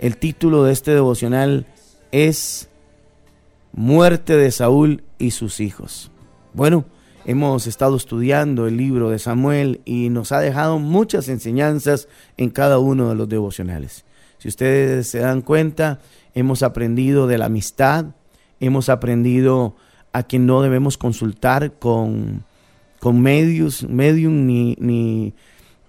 El 0.00 0.16
título 0.16 0.64
de 0.64 0.72
este 0.72 0.92
devocional 0.92 1.66
es 2.10 2.70
Muerte 3.74 4.34
de 4.34 4.50
Saúl 4.50 5.04
y 5.18 5.32
sus 5.32 5.60
hijos. 5.60 6.10
Bueno, 6.54 6.86
hemos 7.26 7.66
estado 7.66 7.96
estudiando 7.98 8.66
el 8.66 8.78
libro 8.78 9.10
de 9.10 9.18
Samuel 9.18 9.82
y 9.84 10.08
nos 10.08 10.32
ha 10.32 10.40
dejado 10.40 10.78
muchas 10.78 11.28
enseñanzas 11.28 12.08
en 12.38 12.48
cada 12.48 12.78
uno 12.78 13.10
de 13.10 13.14
los 13.14 13.28
devocionales. 13.28 14.06
Si 14.38 14.48
ustedes 14.48 15.06
se 15.06 15.18
dan 15.18 15.42
cuenta, 15.42 16.00
hemos 16.34 16.62
aprendido 16.62 17.26
de 17.26 17.36
la 17.36 17.44
amistad, 17.44 18.06
hemos 18.58 18.88
aprendido 18.88 19.76
a 20.14 20.22
que 20.22 20.38
no 20.38 20.62
debemos 20.62 20.96
consultar 20.96 21.74
con, 21.78 22.46
con 23.00 23.20
medios, 23.20 23.82
medium, 23.82 24.46
ni, 24.46 24.76
ni, 24.80 25.34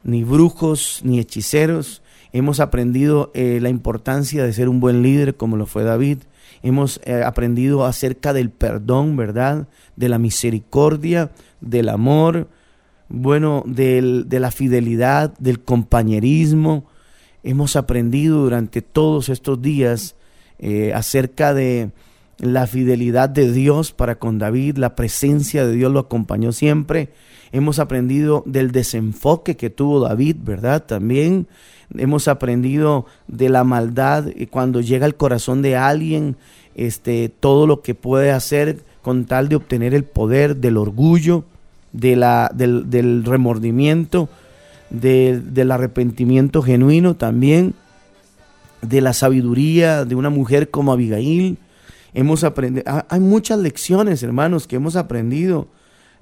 ni 0.03 0.25
brujos, 0.25 0.99
ni 1.05 1.17
hechiceros. 1.17 2.01
Hemos 2.33 2.59
aprendido 2.59 3.31
eh, 3.33 3.59
la 3.61 3.69
importancia 3.69 4.43
de 4.43 4.53
ser 4.53 4.69
un 4.69 4.79
buen 4.79 5.01
líder 5.01 5.35
como 5.35 5.57
lo 5.57 5.65
fue 5.65 5.83
David. 5.83 6.19
Hemos 6.63 7.01
eh, 7.03 7.23
aprendido 7.23 7.85
acerca 7.85 8.33
del 8.33 8.49
perdón, 8.51 9.17
¿verdad? 9.17 9.67
De 9.95 10.07
la 10.07 10.17
misericordia, 10.17 11.31
del 11.59 11.89
amor, 11.89 12.47
bueno, 13.09 13.63
del, 13.65 14.29
de 14.29 14.39
la 14.39 14.51
fidelidad, 14.51 15.37
del 15.39 15.59
compañerismo. 15.61 16.85
Hemos 17.43 17.75
aprendido 17.75 18.43
durante 18.43 18.81
todos 18.81 19.27
estos 19.29 19.61
días 19.61 20.15
eh, 20.59 20.93
acerca 20.93 21.53
de 21.53 21.91
la 22.41 22.65
fidelidad 22.65 23.29
de 23.29 23.51
Dios 23.51 23.91
para 23.91 24.15
con 24.15 24.39
David, 24.39 24.77
la 24.77 24.95
presencia 24.95 25.65
de 25.65 25.73
Dios 25.73 25.91
lo 25.91 25.99
acompañó 25.99 26.51
siempre. 26.51 27.09
Hemos 27.51 27.77
aprendido 27.77 28.43
del 28.47 28.71
desenfoque 28.71 29.55
que 29.55 29.69
tuvo 29.69 29.99
David, 29.99 30.37
¿verdad? 30.43 30.83
También 30.83 31.47
hemos 31.95 32.27
aprendido 32.27 33.05
de 33.27 33.49
la 33.49 33.63
maldad 33.63 34.25
cuando 34.49 34.81
llega 34.81 35.05
al 35.05 35.15
corazón 35.15 35.61
de 35.61 35.75
alguien, 35.75 36.35
este, 36.73 37.29
todo 37.29 37.67
lo 37.67 37.81
que 37.81 37.93
puede 37.93 38.31
hacer 38.31 38.79
con 39.03 39.25
tal 39.25 39.47
de 39.47 39.57
obtener 39.57 39.93
el 39.93 40.03
poder 40.03 40.57
del 40.57 40.77
orgullo, 40.77 41.43
de 41.91 42.15
la, 42.15 42.49
del, 42.53 43.23
remordimiento, 43.23 44.29
del 44.89 45.71
arrepentimiento 45.71 46.63
genuino 46.63 47.15
también, 47.15 47.75
de 48.81 49.01
la 49.01 49.13
sabiduría 49.13 50.05
de 50.05 50.15
una 50.15 50.31
mujer 50.31 50.71
como 50.71 50.91
Abigail, 50.91 51.59
hemos 52.13 52.43
aprendido, 52.43 52.85
hay 53.07 53.19
muchas 53.19 53.59
lecciones, 53.59 54.23
hermanos, 54.23 54.67
que 54.67 54.77
hemos 54.77 54.95
aprendido 54.95 55.67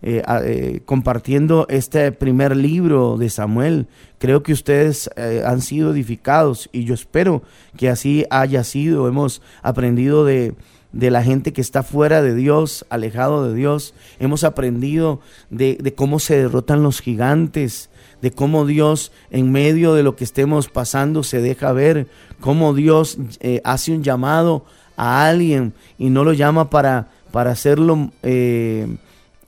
eh, 0.02 0.24
eh, 0.46 0.80
compartiendo 0.86 1.68
este 1.70 2.14
primer 2.14 2.56
libro 2.56 3.18
de 3.18 3.30
Samuel. 3.30 3.88
Creo 4.18 4.44
que 4.44 4.54
ustedes 4.54 5.10
eh, 5.18 5.44
han 5.46 5.62
sido 5.62 5.92
edificados 5.92 6.70
y 6.72 6.86
yo 6.86 6.94
espero 6.94 7.44
que 7.76 7.90
así 7.90 8.26
haya 8.30 8.64
sido. 8.64 9.10
Hemos 9.10 9.42
aprendido 9.62 10.24
de, 10.24 10.56
de 10.94 11.12
la 11.12 11.22
gente 11.22 11.52
que 11.52 11.60
está 11.60 11.84
fuera 11.84 12.22
de 12.22 12.34
Dios, 12.34 12.86
alejado 12.90 13.50
de 13.50 13.54
Dios. 13.54 13.94
Hemos 14.20 14.46
aprendido 14.46 15.20
de, 15.50 15.78
de, 15.82 15.94
cómo 15.94 16.20
se 16.20 16.38
derrotan 16.38 16.82
los 16.82 17.02
gigantes, 17.02 17.90
de 18.22 18.32
cómo 18.32 18.66
Dios 18.66 19.12
en 19.32 19.52
medio 19.52 19.94
de 19.96 20.04
lo 20.04 20.16
que 20.16 20.24
estemos 20.24 20.70
pasando 20.70 21.24
se 21.24 21.42
deja 21.42 21.74
ver, 21.74 22.08
cómo 22.40 22.74
Dios 22.74 23.18
hace 23.64 23.92
un 23.92 24.04
llamado 24.04 24.66
a 25.00 25.28
alguien 25.28 25.74
y 25.98 26.10
no 26.10 26.26
lo 26.26 26.34
llama 26.34 26.70
para, 26.70 27.08
para 27.32 27.52
hacerlo 27.52 28.12
eh, 28.22 28.98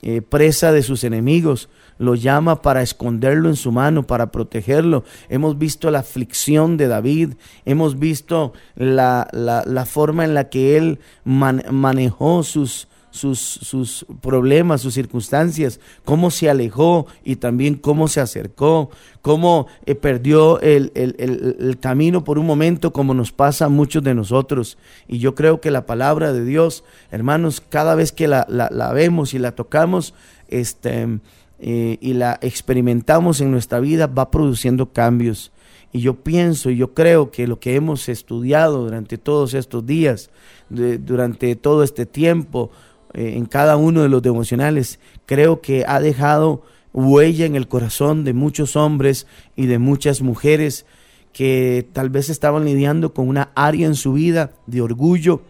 eh, 0.00 0.22
presa 0.22 0.72
de 0.72 0.82
sus 0.82 1.04
enemigos, 1.04 1.68
lo 1.98 2.14
llama 2.14 2.62
para 2.62 2.82
esconderlo 2.82 3.50
en 3.50 3.56
su 3.56 3.70
mano, 3.70 4.02
para 4.04 4.32
protegerlo. 4.32 5.04
Hemos 5.28 5.58
visto 5.58 5.90
la 5.90 6.00
aflicción 6.00 6.78
de 6.78 6.88
David, 6.88 7.34
hemos 7.66 7.98
visto 7.98 8.54
la, 8.74 9.28
la, 9.32 9.86
forma 9.86 10.24
en 10.24 10.34
la 10.34 10.48
que 10.48 10.76
él 10.78 10.98
manejó 11.24 12.42
sus, 12.42 12.88
sus, 13.12 13.38
sus, 13.38 14.06
problemas, 14.20 14.80
sus 14.80 14.94
circunstancias, 14.94 15.78
cómo 16.04 16.30
se 16.30 16.50
alejó 16.50 17.06
y 17.22 17.36
también 17.36 17.74
cómo 17.74 18.08
se 18.08 18.20
acercó, 18.20 18.90
cómo 19.20 19.66
eh, 19.86 19.94
perdió 19.94 20.60
el, 20.60 20.90
el, 20.94 21.14
el, 21.18 21.78
camino 21.78 22.24
por 22.24 22.38
un 22.38 22.46
momento, 22.46 22.92
como 22.92 23.14
nos 23.14 23.30
pasa 23.30 23.66
a 23.66 23.68
muchos 23.68 24.02
de 24.02 24.14
nosotros. 24.14 24.78
Y 25.06 25.18
yo 25.18 25.34
creo 25.34 25.60
que 25.60 25.70
la 25.70 25.86
palabra 25.86 26.32
de 26.32 26.44
Dios, 26.44 26.84
hermanos, 27.10 27.62
cada 27.68 27.94
vez 27.94 28.12
que 28.12 28.26
la, 28.26 28.46
la, 28.48 28.92
vemos 28.92 29.34
y 29.34 29.38
la 29.38 29.52
tocamos, 29.52 30.14
este, 30.48 31.20
eh, 31.60 31.98
y 32.00 32.14
la 32.14 32.38
experimentamos 32.40 33.40
en 33.42 33.50
nuestra 33.50 33.78
vida, 33.78 34.06
va 34.06 34.30
produciendo 34.30 34.92
cambios. 34.92 35.52
Y 35.92 36.00
yo 36.00 36.14
pienso 36.14 36.70
y 36.70 36.78
yo 36.78 36.94
creo 36.94 37.30
que 37.30 37.46
lo 37.46 37.60
que 37.60 37.74
hemos 37.74 38.08
estudiado 38.08 38.84
durante 38.84 39.18
todos 39.18 39.52
estos 39.52 39.84
días, 39.84 40.30
durante 40.70 41.54
todo 41.54 41.82
este 41.82 42.06
tiempo, 42.06 42.70
eh, 43.14 43.34
en 43.36 43.46
cada 43.46 43.76
uno 43.76 44.02
de 44.02 44.08
los 44.08 44.22
devocionales, 44.22 44.98
creo 45.26 45.60
que 45.60 45.84
ha 45.86 46.00
dejado 46.00 46.62
huella 46.92 47.46
en 47.46 47.56
el 47.56 47.68
corazón 47.68 48.24
de 48.24 48.32
muchos 48.32 48.76
hombres 48.76 49.26
y 49.56 49.66
de 49.66 49.78
muchas 49.78 50.22
mujeres 50.22 50.86
que 51.32 51.88
tal 51.92 52.10
vez 52.10 52.28
estaban 52.28 52.64
lidiando 52.64 53.14
con 53.14 53.28
una 53.28 53.50
área 53.54 53.86
en 53.86 53.94
su 53.94 54.12
vida 54.12 54.52
de 54.66 54.82
orgullo, 54.82 55.42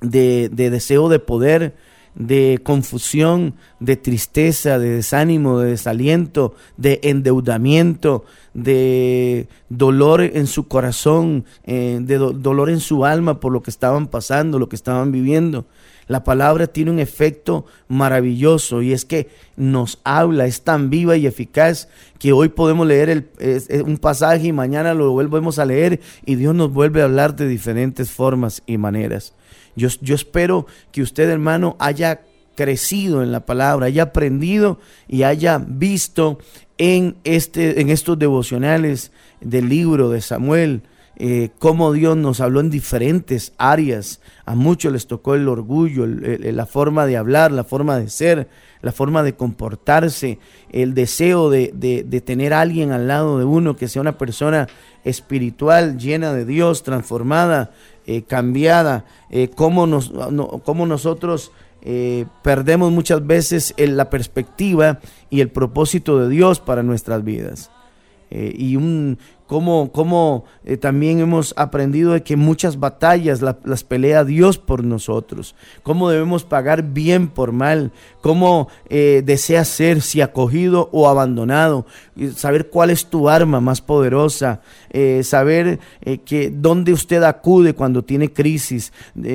de, 0.00 0.48
de 0.50 0.70
deseo 0.70 1.08
de 1.08 1.18
poder, 1.18 1.74
de 2.18 2.58
confusión, 2.64 3.54
de 3.78 3.96
tristeza, 3.96 4.78
de 4.78 4.90
desánimo, 4.90 5.60
de 5.60 5.70
desaliento, 5.70 6.54
de 6.76 6.98
endeudamiento, 7.04 8.24
de 8.54 9.48
dolor 9.68 10.22
en 10.22 10.48
su 10.48 10.66
corazón, 10.66 11.44
eh, 11.64 12.00
de 12.02 12.18
dolor 12.18 12.70
en 12.70 12.80
su 12.80 13.04
alma 13.04 13.38
por 13.38 13.52
lo 13.52 13.62
que 13.62 13.70
estaban 13.70 14.08
pasando, 14.08 14.58
lo 14.58 14.68
que 14.68 14.76
estaban 14.76 15.12
viviendo. 15.12 15.66
La 16.08 16.24
palabra 16.24 16.66
tiene 16.66 16.90
un 16.90 16.98
efecto 16.98 17.66
maravilloso 17.86 18.82
y 18.82 18.92
es 18.92 19.04
que 19.04 19.28
nos 19.56 20.00
habla, 20.04 20.46
es 20.46 20.62
tan 20.62 20.88
viva 20.90 21.16
y 21.16 21.26
eficaz 21.26 21.88
que 22.18 22.32
hoy 22.32 22.48
podemos 22.48 22.86
leer 22.86 23.10
el, 23.10 23.82
un 23.84 23.98
pasaje 23.98 24.48
y 24.48 24.52
mañana 24.52 24.94
lo 24.94 25.12
volvemos 25.12 25.58
a 25.58 25.66
leer 25.66 26.00
y 26.24 26.36
Dios 26.36 26.54
nos 26.54 26.72
vuelve 26.72 27.02
a 27.02 27.04
hablar 27.04 27.36
de 27.36 27.46
diferentes 27.46 28.10
formas 28.10 28.62
y 28.66 28.78
maneras. 28.78 29.34
Yo, 29.76 29.88
yo 30.00 30.14
espero 30.14 30.66
que 30.90 31.02
usted, 31.02 31.28
hermano, 31.28 31.76
haya 31.78 32.22
crecido 32.56 33.22
en 33.22 33.30
la 33.30 33.46
palabra, 33.46 33.86
haya 33.86 34.04
aprendido 34.04 34.80
y 35.06 35.22
haya 35.22 35.62
visto 35.64 36.38
en, 36.78 37.16
este, 37.24 37.80
en 37.80 37.90
estos 37.90 38.18
devocionales 38.18 39.12
del 39.40 39.68
libro 39.68 40.10
de 40.10 40.20
Samuel, 40.20 40.82
eh, 41.18 41.50
cómo 41.58 41.92
Dios 41.92 42.16
nos 42.16 42.40
habló 42.40 42.60
en 42.60 42.70
diferentes 42.70 43.52
áreas. 43.58 44.20
A 44.46 44.54
muchos 44.54 44.92
les 44.92 45.06
tocó 45.06 45.34
el 45.34 45.48
orgullo, 45.48 46.06
la 46.06 46.64
forma 46.64 47.06
de 47.06 47.16
hablar, 47.16 47.50
la 47.52 47.64
forma 47.64 47.98
de 47.98 48.08
ser, 48.08 48.48
la 48.82 48.92
forma 48.92 49.22
de 49.22 49.34
comportarse, 49.34 50.38
el 50.70 50.94
deseo 50.94 51.50
de, 51.50 51.72
de, 51.74 52.20
tener 52.20 52.54
a 52.54 52.60
alguien 52.60 52.92
al 52.92 53.08
lado 53.08 53.38
de 53.38 53.44
uno 53.44 53.76
que 53.76 53.88
sea 53.88 54.02
una 54.02 54.16
persona 54.16 54.68
espiritual, 55.04 55.98
llena 55.98 56.32
de 56.32 56.44
Dios, 56.44 56.82
transformada, 56.82 57.72
eh, 58.06 58.22
cambiada, 58.22 59.04
eh, 59.30 59.50
cómo, 59.54 59.86
nos, 59.86 60.12
cómo 60.64 60.86
nosotros 60.86 61.52
eh, 61.82 62.26
perdemos 62.42 62.92
muchas 62.92 63.26
veces 63.26 63.74
la 63.76 64.08
perspectiva 64.08 65.00
y 65.30 65.40
el 65.40 65.50
propósito 65.50 66.18
de 66.18 66.28
Dios 66.28 66.60
para 66.60 66.82
nuestras 66.82 67.24
vidas. 67.24 67.70
y 68.30 68.76
un, 68.76 69.18
cómo, 69.48 70.44
eh, 70.64 70.76
también 70.76 71.20
hemos 71.20 71.54
aprendido 71.56 72.12
de 72.12 72.22
que 72.22 72.36
muchas 72.36 72.78
batallas 72.78 73.40
las 73.40 73.82
pelea 73.82 74.22
Dios 74.24 74.58
por 74.58 74.84
nosotros, 74.84 75.54
cómo 75.82 76.10
debemos 76.10 76.44
pagar 76.44 76.82
bien 76.82 77.28
por 77.28 77.52
mal, 77.52 77.90
cómo 78.20 78.68
eh, 78.90 79.22
desea 79.24 79.64
ser, 79.64 80.02
si 80.02 80.20
acogido 80.20 80.90
o 80.92 81.08
abandonado, 81.08 81.86
saber 82.36 82.68
cuál 82.68 82.90
es 82.90 83.06
tu 83.06 83.30
arma 83.30 83.60
más 83.60 83.80
poderosa, 83.80 84.60
eh, 84.90 85.22
saber 85.24 85.78
que 86.26 86.52
dónde 86.54 86.92
usted 86.92 87.22
acude 87.22 87.72
cuando 87.72 88.04
tiene 88.04 88.30
crisis, 88.30 88.92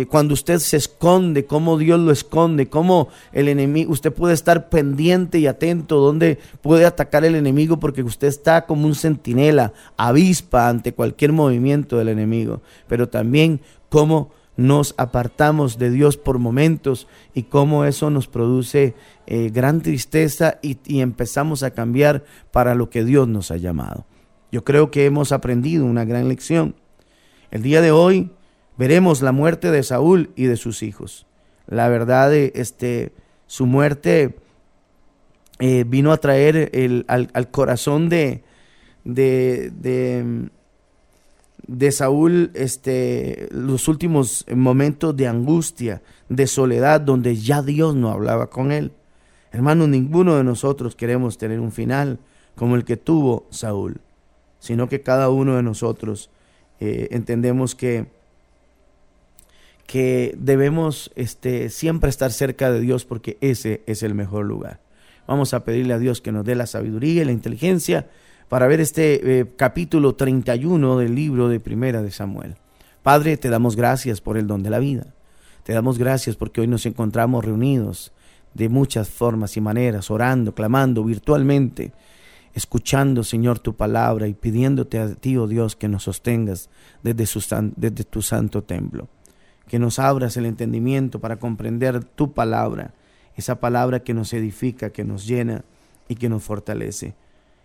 cuando 0.09 0.35
usted 0.35 0.59
se 0.59 0.77
esconde, 0.77 1.45
cómo 1.45 1.77
Dios 1.79 1.99
lo 1.99 2.11
esconde, 2.11 2.67
cómo 2.67 3.07
el 3.31 3.47
enemigo, 3.47 3.91
usted 3.91 4.13
puede 4.13 4.35
estar 4.35 4.69
pendiente 4.69 5.39
y 5.39 5.47
atento, 5.47 5.97
dónde 5.97 6.37
puede 6.61 6.85
atacar 6.85 7.25
el 7.25 7.33
enemigo 7.33 7.79
porque 7.79 8.03
usted 8.03 8.27
está 8.27 8.67
como 8.67 8.85
un 8.85 8.93
centinela 8.93 9.73
avispa 10.07 10.67
ante 10.67 10.93
cualquier 10.93 11.31
movimiento 11.31 11.97
del 11.97 12.09
enemigo, 12.09 12.61
pero 12.87 13.07
también 13.07 13.61
cómo 13.87 14.31
nos 14.57 14.95
apartamos 14.97 15.77
de 15.77 15.91
Dios 15.91 16.17
por 16.17 16.39
momentos 16.39 17.07
y 17.33 17.43
cómo 17.43 17.85
eso 17.85 18.09
nos 18.09 18.27
produce 18.27 18.95
eh, 19.27 19.49
gran 19.49 19.81
tristeza 19.81 20.59
y, 20.61 20.99
empezamos 20.99 21.63
a 21.63 21.71
cambiar 21.71 22.25
para 22.51 22.75
lo 22.75 22.89
que 22.89 23.05
Dios 23.05 23.29
nos 23.29 23.49
ha 23.49 23.55
llamado. 23.55 24.05
Yo 24.51 24.65
creo 24.65 24.91
que 24.91 25.05
hemos 25.05 25.31
aprendido 25.31 25.85
una 25.85 26.03
gran 26.03 26.27
lección. 26.27 26.75
El 27.49 27.63
día 27.63 27.79
de 27.79 27.91
hoy 27.91 28.29
veremos 28.77 29.21
la 29.21 29.31
muerte 29.31 29.71
de 29.71 29.83
Saúl 29.83 30.31
y 30.35 30.47
de 30.47 30.57
sus 30.57 30.83
hijos. 30.83 31.27
La 31.65 31.87
verdad, 31.87 32.33
este, 32.33 33.13
su 33.47 33.65
muerte 33.67 34.35
eh, 35.59 35.85
vino 35.87 36.11
a 36.11 36.17
traer 36.17 36.69
el, 36.73 37.05
al, 37.07 37.51
corazón 37.51 38.09
de, 38.09 38.43
de, 39.03 39.71
de 41.67 41.91
Saúl 41.91 42.51
este, 42.53 43.47
los 43.51 43.87
últimos 43.87 44.45
momentos 44.53 45.15
de 45.15 45.27
angustia, 45.27 46.01
de 46.29 46.47
soledad, 46.47 47.01
donde 47.01 47.35
ya 47.35 47.61
Dios 47.61 47.95
no 47.95 48.09
hablaba 48.09 48.49
con 48.49 48.71
él. 48.71 48.91
Hermano, 49.51 49.87
ninguno 49.87 50.35
de 50.35 50.43
nosotros 50.43 50.95
queremos 50.95 51.37
tener 51.37 51.59
un 51.59 51.71
final 51.71 52.19
como 52.55 52.75
el 52.75 52.85
que 52.85 52.97
tuvo 52.97 53.45
Saúl, 53.49 54.01
sino 54.59 54.89
que 54.89 55.01
cada 55.01 55.29
uno 55.29 55.55
de 55.55 55.63
nosotros 55.63 56.29
eh, 56.79 57.07
entendemos 57.11 57.75
que, 57.75 58.07
que 59.85 60.35
debemos 60.37 61.11
este, 61.15 61.69
siempre 61.69 62.09
estar 62.09 62.31
cerca 62.31 62.71
de 62.71 62.79
Dios 62.79 63.05
porque 63.05 63.37
ese 63.41 63.83
es 63.85 64.03
el 64.03 64.15
mejor 64.15 64.45
lugar. 64.45 64.79
Vamos 65.27 65.53
a 65.53 65.63
pedirle 65.63 65.93
a 65.93 65.99
Dios 65.99 66.19
que 66.19 66.33
nos 66.33 66.45
dé 66.45 66.55
la 66.55 66.65
sabiduría 66.65 67.21
y 67.21 67.25
la 67.25 67.31
inteligencia 67.31 68.07
para 68.53 68.67
ver 68.67 68.81
este 68.81 69.39
eh, 69.39 69.51
capítulo 69.57 70.13
31 70.13 70.99
del 70.99 71.15
libro 71.15 71.49
de 71.49 71.59
Primera 71.59 72.03
de 72.03 72.11
Samuel. 72.11 72.55
Padre, 73.01 73.35
te 73.35 73.49
damos 73.49 73.75
gracias 73.75 74.21
por 74.21 74.37
el 74.37 74.45
don 74.45 74.61
de 74.61 74.69
la 74.69 74.77
vida. 74.77 75.07
Te 75.63 75.73
damos 75.73 75.97
gracias 75.97 76.35
porque 76.35 76.61
hoy 76.61 76.67
nos 76.67 76.85
encontramos 76.85 77.43
reunidos 77.43 78.11
de 78.53 78.69
muchas 78.69 79.09
formas 79.09 79.57
y 79.57 79.61
maneras, 79.61 80.11
orando, 80.11 80.53
clamando 80.53 81.03
virtualmente, 81.03 81.93
escuchando, 82.53 83.23
Señor, 83.23 83.57
tu 83.57 83.75
palabra 83.75 84.27
y 84.27 84.35
pidiéndote 84.35 84.99
a 84.99 85.15
ti, 85.15 85.35
oh 85.35 85.47
Dios, 85.47 85.75
que 85.75 85.87
nos 85.87 86.03
sostengas 86.03 86.69
desde, 87.01 87.25
desde 87.75 88.03
tu 88.03 88.21
santo 88.21 88.63
templo. 88.63 89.07
Que 89.67 89.79
nos 89.79 89.97
abras 89.97 90.37
el 90.37 90.45
entendimiento 90.45 91.19
para 91.19 91.37
comprender 91.37 92.03
tu 92.03 92.33
palabra, 92.33 92.93
esa 93.35 93.59
palabra 93.59 94.01
que 94.01 94.13
nos 94.13 94.31
edifica, 94.31 94.91
que 94.91 95.03
nos 95.03 95.25
llena 95.25 95.65
y 96.07 96.17
que 96.17 96.29
nos 96.29 96.43
fortalece 96.43 97.15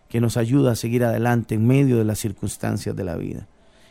que 0.08 0.20
nos 0.20 0.36
ayuda 0.36 0.72
a 0.72 0.76
seguir 0.76 1.04
adelante 1.04 1.54
en 1.54 1.66
medio 1.66 1.98
de 1.98 2.04
las 2.04 2.18
circunstancias 2.18 2.96
de 2.96 3.04
la 3.04 3.16
vida. 3.16 3.46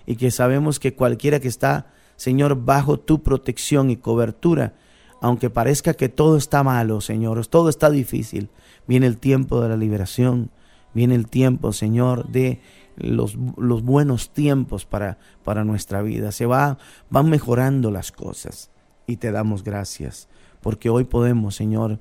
Y 0.06 0.16
que 0.16 0.31
sabemos 0.31 0.80
que 0.80 0.96
cualquiera 0.96 1.40
que 1.40 1.48
está, 1.48 1.88
Señor, 2.16 2.64
bajo 2.64 3.00
tu 3.00 3.22
protección 3.22 3.90
y 3.90 3.98
cobertura, 3.98 4.74
aunque 5.22 5.50
parezca 5.50 5.94
que 5.94 6.10
todo 6.10 6.38
está 6.38 6.64
malo, 6.64 7.02
Señor, 7.02 7.46
todo 7.48 7.69
está 7.69 7.90
difícil, 7.90 8.50
viene 8.88 9.08
el 9.08 9.18
tiempo 9.18 9.62
de 9.62 9.69
la 9.69 9.78
liberación, 9.78 10.52
viene 10.94 11.16
el 11.16 11.28
tiempo, 11.28 11.74
Señor, 11.74 12.28
de 12.30 12.62
los, 12.96 13.38
los 13.58 13.84
buenos 13.84 14.31
tiempos 14.31 14.86
para, 14.86 15.20
para 15.44 15.63
nuestra 15.63 16.02
vida. 16.02 16.31
Se 16.31 16.46
va, 16.46 16.78
van 17.10 17.30
mejorando 17.30 17.92
las 17.92 18.12
cosas 18.12 18.72
y 19.06 19.18
te 19.18 19.31
damos 19.31 19.63
gracias, 19.63 20.28
porque 20.62 20.90
hoy 20.90 21.04
podemos, 21.04 21.56
Señor, 21.56 22.00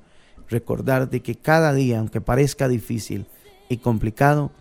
recordar 0.49 1.09
de 1.09 1.21
que 1.21 1.35
cada 1.35 1.73
día, 1.73 1.99
aunque 1.99 2.21
parezca 2.21 2.67
difícil, 2.67 3.27
y 3.69 3.77
complicado, 3.77 4.51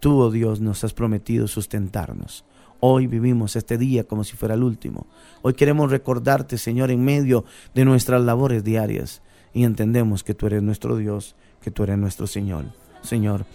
tú, 0.00 0.18
oh 0.20 0.30
Dios, 0.30 0.60
nos 0.60 0.84
has 0.84 0.92
prometido 0.92 1.48
sustentarnos. 1.48 2.44
Hoy 2.80 3.06
vivimos 3.06 3.56
este 3.56 3.78
día 3.78 4.04
como 4.04 4.24
si 4.24 4.36
fuera 4.36 4.54
el 4.54 4.62
último. 4.62 5.06
Hoy 5.42 5.54
queremos 5.54 5.90
recordarte, 5.90 6.58
Señor, 6.58 6.90
en 6.90 7.04
medio 7.04 7.44
de 7.74 7.84
nuestras 7.84 8.22
labores 8.22 8.64
diarias 8.64 9.22
y 9.54 9.64
entendemos 9.64 10.22
que 10.22 10.34
tú 10.34 10.46
eres 10.46 10.62
nuestro 10.62 10.96
Dios, 10.96 11.36
que 11.62 11.70
tú 11.70 11.84
eres 11.84 11.96
nuestro 11.96 12.26
Señor. 12.26 12.66
Señor, 13.02 13.46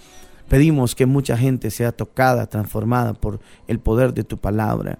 pedimos 0.49 0.95
que 0.95 1.05
mucha 1.05 1.37
gente 1.37 1.69
sea 1.69 1.91
tocada, 1.91 2.47
transformada 2.47 3.13
por 3.13 3.39
el 3.67 3.79
poder 3.79 4.13
de 4.13 4.23
tu 4.23 4.37
palabra 4.37 4.97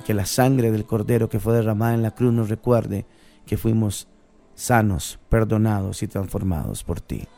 y 0.00 0.02
que 0.02 0.14
la 0.14 0.26
sangre 0.26 0.72
del 0.72 0.84
Cordero 0.84 1.28
que 1.28 1.40
fue 1.40 1.54
derramada 1.54 1.94
en 1.94 2.02
la 2.02 2.10
cruz 2.10 2.32
nos 2.32 2.48
recuerde 2.48 3.06
que 3.46 3.56
fuimos 3.56 4.08
sanos, 4.56 5.20
perdonados 5.28 6.02
y 6.02 6.08
transformados 6.08 6.82
por 6.82 7.00
ti. 7.00 7.28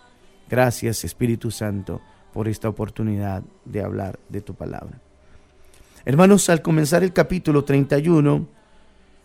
Gracias 0.48 1.04
Espíritu 1.04 1.50
Santo 1.50 2.00
por 2.32 2.48
esta 2.48 2.68
oportunidad 2.68 3.42
de 3.64 3.82
hablar 3.82 4.18
de 4.28 4.40
tu 4.40 4.54
palabra. 4.54 5.00
Hermanos, 6.04 6.48
al 6.48 6.62
comenzar 6.62 7.02
el 7.02 7.12
capítulo 7.12 7.64
31, 7.64 8.46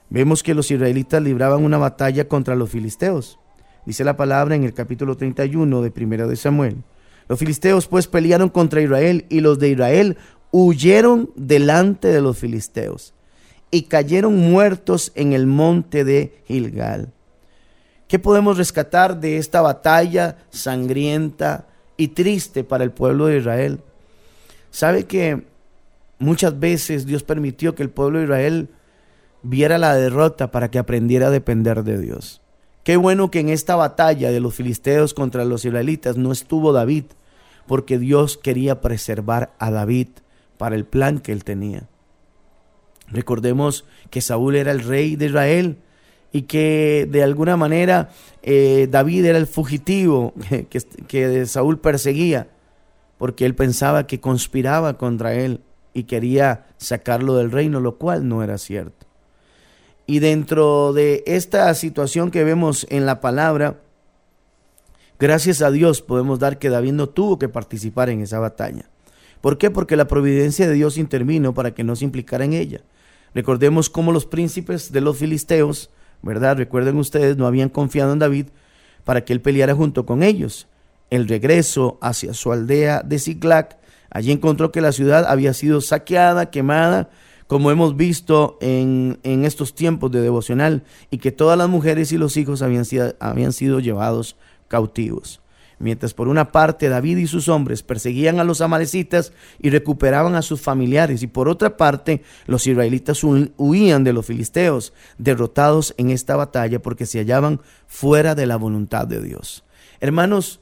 vemos 0.09 0.43
que 0.43 0.53
los 0.53 0.69
israelitas 0.69 1.21
libraban 1.21 1.63
una 1.63 1.77
batalla 1.77 2.27
contra 2.27 2.55
los 2.55 2.69
filisteos. 2.69 3.39
Dice 3.85 4.03
la 4.03 4.17
palabra 4.17 4.55
en 4.55 4.63
el 4.63 4.73
capítulo 4.73 5.15
31 5.15 5.81
de 5.81 5.91
Primera 5.91 6.27
de 6.27 6.35
Samuel. 6.35 6.83
Los 7.29 7.39
filisteos 7.39 7.87
pues 7.87 8.07
pelearon 8.07 8.49
contra 8.49 8.81
Israel 8.81 9.25
y 9.29 9.39
los 9.39 9.59
de 9.59 9.69
Israel 9.69 10.17
huyeron 10.51 11.31
delante 11.35 12.09
de 12.09 12.21
los 12.21 12.37
filisteos 12.37 13.13
y 13.71 13.83
cayeron 13.83 14.35
muertos 14.35 15.11
en 15.15 15.33
el 15.33 15.47
monte 15.47 16.03
de 16.03 16.43
Gilgal. 16.47 17.13
¿Qué 18.13 18.19
podemos 18.19 18.59
rescatar 18.59 19.19
de 19.19 19.39
esta 19.39 19.61
batalla 19.61 20.37
sangrienta 20.51 21.65
y 21.97 22.09
triste 22.09 22.63
para 22.63 22.83
el 22.83 22.91
pueblo 22.91 23.25
de 23.25 23.39
Israel? 23.39 23.79
Sabe 24.69 25.05
que 25.05 25.47
muchas 26.19 26.59
veces 26.59 27.07
Dios 27.07 27.23
permitió 27.23 27.73
que 27.73 27.81
el 27.81 27.89
pueblo 27.89 28.19
de 28.19 28.25
Israel 28.25 28.69
viera 29.41 29.79
la 29.79 29.95
derrota 29.95 30.51
para 30.51 30.69
que 30.69 30.77
aprendiera 30.77 31.25
a 31.25 31.31
depender 31.31 31.83
de 31.83 31.99
Dios. 31.99 32.43
Qué 32.83 32.97
bueno 32.97 33.31
que 33.31 33.39
en 33.39 33.49
esta 33.49 33.75
batalla 33.75 34.29
de 34.29 34.39
los 34.39 34.53
filisteos 34.53 35.15
contra 35.15 35.43
los 35.43 35.65
israelitas 35.65 36.15
no 36.15 36.31
estuvo 36.31 36.71
David, 36.71 37.05
porque 37.65 37.97
Dios 37.97 38.37
quería 38.37 38.79
preservar 38.79 39.55
a 39.57 39.71
David 39.71 40.09
para 40.59 40.75
el 40.75 40.85
plan 40.85 41.17
que 41.17 41.31
él 41.31 41.43
tenía. 41.43 41.89
Recordemos 43.07 43.85
que 44.11 44.21
Saúl 44.21 44.55
era 44.55 44.69
el 44.69 44.81
rey 44.81 45.15
de 45.15 45.25
Israel 45.25 45.77
y 46.33 46.41
que 46.41 47.07
de 47.09 47.23
alguna 47.23 47.55
manera 47.55 48.09
eh, 48.41 48.89
David 48.91 49.25
era 49.25 49.37
el 49.37 49.47
fugitivo 49.47 50.33
que, 50.49 50.81
que 51.07 51.45
Saúl 51.45 51.79
perseguía, 51.79 52.49
porque 53.17 53.45
él 53.45 53.55
pensaba 53.55 54.07
que 54.07 54.19
conspiraba 54.19 54.97
contra 54.97 55.35
él 55.35 55.61
y 55.93 56.03
quería 56.03 56.65
sacarlo 56.77 57.35
del 57.37 57.51
reino, 57.51 57.79
lo 57.79 57.97
cual 57.97 58.27
no 58.27 58.43
era 58.43 58.57
cierto. 58.57 59.05
Y 60.07 60.19
dentro 60.19 60.91
de 60.91 61.23
esta 61.27 61.73
situación 61.75 62.31
que 62.31 62.43
vemos 62.43 62.85
en 62.89 63.05
la 63.05 63.21
palabra, 63.21 63.79
gracias 65.19 65.61
a 65.61 65.69
Dios 65.69 66.01
podemos 66.01 66.39
dar 66.39 66.57
que 66.57 66.69
David 66.69 66.93
no 66.93 67.07
tuvo 67.07 67.37
que 67.37 67.47
participar 67.47 68.09
en 68.09 68.21
esa 68.21 68.39
batalla. 68.39 68.89
¿Por 69.39 69.59
qué? 69.59 69.69
Porque 69.69 69.95
la 69.95 70.07
providencia 70.07 70.67
de 70.67 70.73
Dios 70.73 70.97
intervino 70.97 71.53
para 71.53 71.75
que 71.75 71.83
no 71.83 71.95
se 71.95 72.05
implicara 72.05 72.43
en 72.43 72.53
ella. 72.53 72.81
Recordemos 73.35 73.89
cómo 73.89 74.11
los 74.11 74.25
príncipes 74.25 74.91
de 74.91 75.01
los 75.01 75.17
filisteos 75.17 75.91
¿verdad? 76.23 76.57
Recuerden 76.57 76.97
ustedes, 76.97 77.37
no 77.37 77.45
habían 77.45 77.69
confiado 77.69 78.13
en 78.13 78.19
David 78.19 78.47
para 79.03 79.23
que 79.23 79.33
él 79.33 79.41
peleara 79.41 79.75
junto 79.75 80.05
con 80.05 80.23
ellos. 80.23 80.67
El 81.09 81.27
regreso 81.27 81.99
hacia 82.01 82.33
su 82.33 82.51
aldea 82.51 83.03
de 83.03 83.19
Ziklag, 83.19 83.77
allí 84.09 84.31
encontró 84.31 84.71
que 84.71 84.81
la 84.81 84.91
ciudad 84.91 85.25
había 85.27 85.53
sido 85.53 85.81
saqueada, 85.81 86.49
quemada, 86.49 87.09
como 87.45 87.69
hemos 87.69 87.95
visto 87.95 88.57
en, 88.61 89.19
en 89.23 89.45
estos 89.45 89.75
tiempos 89.75 90.11
de 90.11 90.21
devocional, 90.21 90.83
y 91.11 91.19
que 91.19 91.31
todas 91.31 91.57
las 91.57 91.69
mujeres 91.69 92.11
y 92.11 92.17
los 92.17 92.37
hijos 92.37 92.63
habían 92.63 92.85
sido, 92.85 93.13
habían 93.19 93.53
sido 93.53 93.79
llevados 93.79 94.37
cautivos. 94.69 95.42
Mientras 95.83 96.13
por 96.13 96.29
una 96.29 96.53
parte 96.53 96.87
David 96.87 97.17
y 97.17 97.27
sus 97.27 97.49
hombres 97.49 97.83
perseguían 97.83 98.39
a 98.39 98.45
los 98.45 98.61
amalecitas 98.61 99.33
y 99.59 99.69
recuperaban 99.69 100.33
a 100.35 100.41
sus 100.41 100.61
familiares, 100.61 101.21
y 101.23 101.27
por 101.27 101.49
otra 101.49 101.75
parte 101.75 102.23
los 102.47 102.65
israelitas 102.67 103.21
huían 103.57 104.05
de 104.05 104.13
los 104.13 104.25
filisteos, 104.25 104.93
derrotados 105.17 105.93
en 105.97 106.09
esta 106.09 106.37
batalla 106.37 106.81
porque 106.81 107.05
se 107.05 107.19
hallaban 107.19 107.59
fuera 107.85 108.33
de 108.33 108.45
la 108.45 108.55
voluntad 108.55 109.07
de 109.07 109.21
Dios. 109.21 109.65
Hermanos, 109.99 110.61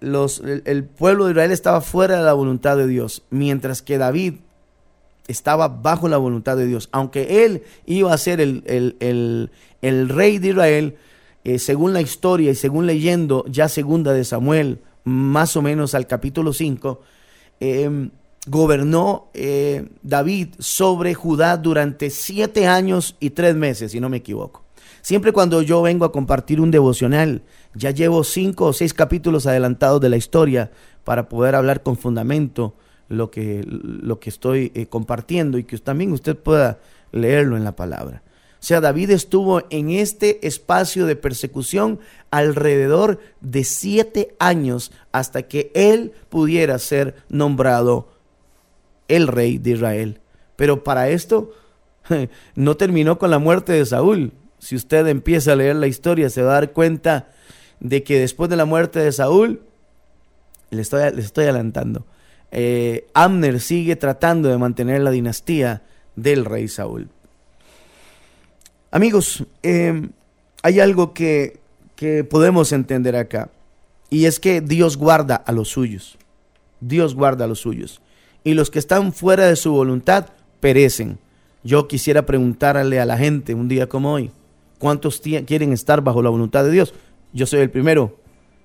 los, 0.00 0.40
el, 0.40 0.82
pueblo 0.82 1.26
de 1.26 1.30
Israel 1.30 1.52
estaba 1.52 1.80
fuera 1.80 2.18
de 2.18 2.24
la 2.24 2.32
voluntad 2.32 2.76
de 2.76 2.88
Dios, 2.88 3.22
mientras 3.30 3.82
que 3.82 3.98
David 3.98 4.34
estaba 5.28 5.68
bajo 5.68 6.08
la 6.08 6.16
voluntad 6.16 6.56
de 6.56 6.66
Dios. 6.66 6.88
Aunque 6.90 7.44
él 7.44 7.62
iba 7.86 8.12
a 8.12 8.18
ser 8.18 8.40
el, 8.40 8.64
el, 8.66 9.50
el 9.80 10.08
rey 10.08 10.38
de 10.38 10.48
Israel, 10.48 10.96
eh, 11.48 11.58
según 11.58 11.94
la 11.94 12.02
historia 12.02 12.50
y 12.50 12.54
según 12.54 12.86
leyendo 12.86 13.42
ya 13.48 13.70
segunda 13.70 14.12
de 14.12 14.22
Samuel, 14.24 14.80
más 15.04 15.56
o 15.56 15.62
menos 15.62 15.94
al 15.94 16.06
capítulo 16.06 16.52
5, 16.52 17.00
em, 17.58 18.10
gobernó 18.46 19.30
eh, 19.32 19.88
David 20.02 20.48
sobre 20.58 21.14
Judá 21.14 21.56
durante 21.56 22.10
siete 22.10 22.66
años 22.66 23.16
y 23.18 23.30
tres 23.30 23.54
meses, 23.54 23.92
si 23.92 23.98
no 23.98 24.10
me 24.10 24.18
equivoco. 24.18 24.62
Siempre 25.00 25.32
cuando 25.32 25.62
yo 25.62 25.80
vengo 25.80 26.04
a 26.04 26.12
compartir 26.12 26.60
un 26.60 26.70
devocional, 26.70 27.40
ya 27.72 27.92
llevo 27.92 28.24
cinco 28.24 28.66
o 28.66 28.72
seis 28.74 28.92
capítulos 28.92 29.46
adelantados 29.46 30.02
de 30.02 30.10
la 30.10 30.18
historia 30.18 30.70
para 31.02 31.30
poder 31.30 31.54
hablar 31.54 31.82
con 31.82 31.96
fundamento 31.96 32.74
lo 33.08 33.30
que, 33.30 33.64
lo 33.66 34.20
que 34.20 34.28
estoy 34.28 34.70
eh, 34.74 34.84
compartiendo 34.84 35.56
y 35.56 35.64
que 35.64 35.78
también 35.78 36.12
usted 36.12 36.36
pueda 36.36 36.78
leerlo 37.10 37.56
en 37.56 37.64
la 37.64 37.74
palabra. 37.74 38.22
O 38.60 38.64
sea, 38.68 38.80
David 38.80 39.10
estuvo 39.10 39.62
en 39.70 39.90
este 39.90 40.46
espacio 40.46 41.06
de 41.06 41.14
persecución 41.14 42.00
alrededor 42.30 43.20
de 43.40 43.62
siete 43.62 44.34
años 44.40 44.90
hasta 45.12 45.42
que 45.44 45.70
él 45.74 46.12
pudiera 46.28 46.78
ser 46.80 47.14
nombrado 47.28 48.08
el 49.06 49.28
rey 49.28 49.58
de 49.58 49.70
Israel. 49.70 50.20
Pero 50.56 50.82
para 50.82 51.08
esto 51.08 51.52
no 52.56 52.76
terminó 52.76 53.18
con 53.18 53.30
la 53.30 53.38
muerte 53.38 53.72
de 53.72 53.86
Saúl. 53.86 54.32
Si 54.58 54.74
usted 54.74 55.06
empieza 55.06 55.52
a 55.52 55.56
leer 55.56 55.76
la 55.76 55.86
historia, 55.86 56.28
se 56.28 56.42
va 56.42 56.50
a 56.50 56.60
dar 56.60 56.72
cuenta 56.72 57.28
de 57.78 58.02
que 58.02 58.18
después 58.18 58.50
de 58.50 58.56
la 58.56 58.64
muerte 58.64 58.98
de 58.98 59.12
Saúl, 59.12 59.62
le 60.70 60.82
estoy, 60.82 61.00
adelantando, 61.44 62.06
eh, 62.50 63.06
Amner 63.14 63.60
sigue 63.60 63.94
tratando 63.94 64.48
de 64.48 64.58
mantener 64.58 65.00
la 65.02 65.12
dinastía 65.12 65.82
del 66.16 66.44
rey 66.44 66.66
Saúl. 66.66 67.08
Amigos, 68.90 69.44
em, 69.62 70.10
hay 70.62 70.80
algo 70.80 71.12
que, 71.12 71.60
que 71.94 72.24
podemos 72.24 72.72
entender 72.72 73.16
acá, 73.16 73.50
y 74.10 74.24
es 74.24 74.40
que 74.40 74.60
Dios 74.60 74.96
guarda 74.96 75.36
a 75.36 75.52
los 75.52 75.68
suyos. 75.68 76.16
Dios 76.80 77.14
guarda 77.14 77.44
a 77.44 77.48
los 77.48 77.60
suyos. 77.60 78.00
Y 78.44 78.54
los 78.54 78.70
que 78.70 78.78
están 78.78 79.12
fuera 79.12 79.46
de 79.46 79.56
su 79.56 79.72
voluntad 79.72 80.28
perecen. 80.60 81.18
Yo 81.64 81.88
quisiera 81.88 82.24
preguntarle 82.24 83.00
a 83.00 83.04
la 83.04 83.18
gente 83.18 83.54
un 83.54 83.68
día 83.68 83.88
como 83.88 84.12
hoy, 84.12 84.30
¿cuántos 84.78 85.20
quieren 85.20 85.72
estar 85.72 86.02
bajo 86.02 86.22
la 86.22 86.30
voluntad 86.30 86.64
de 86.64 86.70
Dios? 86.70 86.94
Yo 87.32 87.46
soy 87.46 87.60
el 87.60 87.70
primero. 87.70 88.16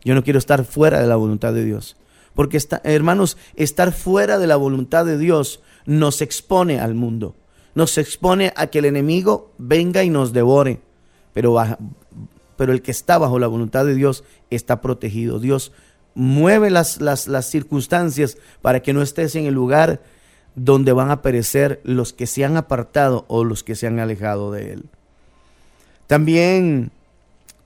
Yo 0.05 0.15
no 0.15 0.23
quiero 0.23 0.39
estar 0.39 0.63
fuera 0.63 1.01
de 1.01 1.07
la 1.07 1.15
voluntad 1.15 1.53
de 1.53 1.65
Dios. 1.65 1.97
Porque, 2.33 2.59
hermanos, 2.83 3.37
estar 3.55 3.91
fuera 3.91 4.37
de 4.37 4.47
la 4.47 4.55
voluntad 4.55 5.05
de 5.05 5.17
Dios 5.17 5.61
nos 5.85 6.21
expone 6.21 6.79
al 6.79 6.93
mundo. 6.95 7.35
Nos 7.75 7.97
expone 7.97 8.53
a 8.55 8.67
que 8.67 8.79
el 8.79 8.85
enemigo 8.85 9.51
venga 9.57 10.03
y 10.03 10.09
nos 10.09 10.33
devore. 10.33 10.79
Pero, 11.33 11.57
pero 12.55 12.73
el 12.73 12.81
que 12.81 12.91
está 12.91 13.17
bajo 13.17 13.39
la 13.39 13.47
voluntad 13.47 13.85
de 13.85 13.95
Dios 13.95 14.23
está 14.49 14.81
protegido. 14.81 15.39
Dios 15.39 15.71
mueve 16.15 16.69
las, 16.69 16.99
circunstancias 17.49 18.37
para 18.61 18.81
que 18.81 18.93
no 18.93 19.01
estés 19.01 19.35
en 19.35 19.45
el 19.45 19.53
lugar 19.53 20.01
donde 20.55 20.93
van 20.93 21.09
a 21.09 21.21
perecer 21.21 21.81
los 21.83 22.13
que 22.13 22.27
se 22.27 22.45
han 22.45 22.57
apartado 22.57 23.25
o 23.27 23.43
los 23.43 23.63
que 23.63 23.75
se 23.75 23.87
han 23.87 23.99
alejado 23.99 24.51
de 24.51 24.73
él. 24.73 24.85
También 26.05 26.91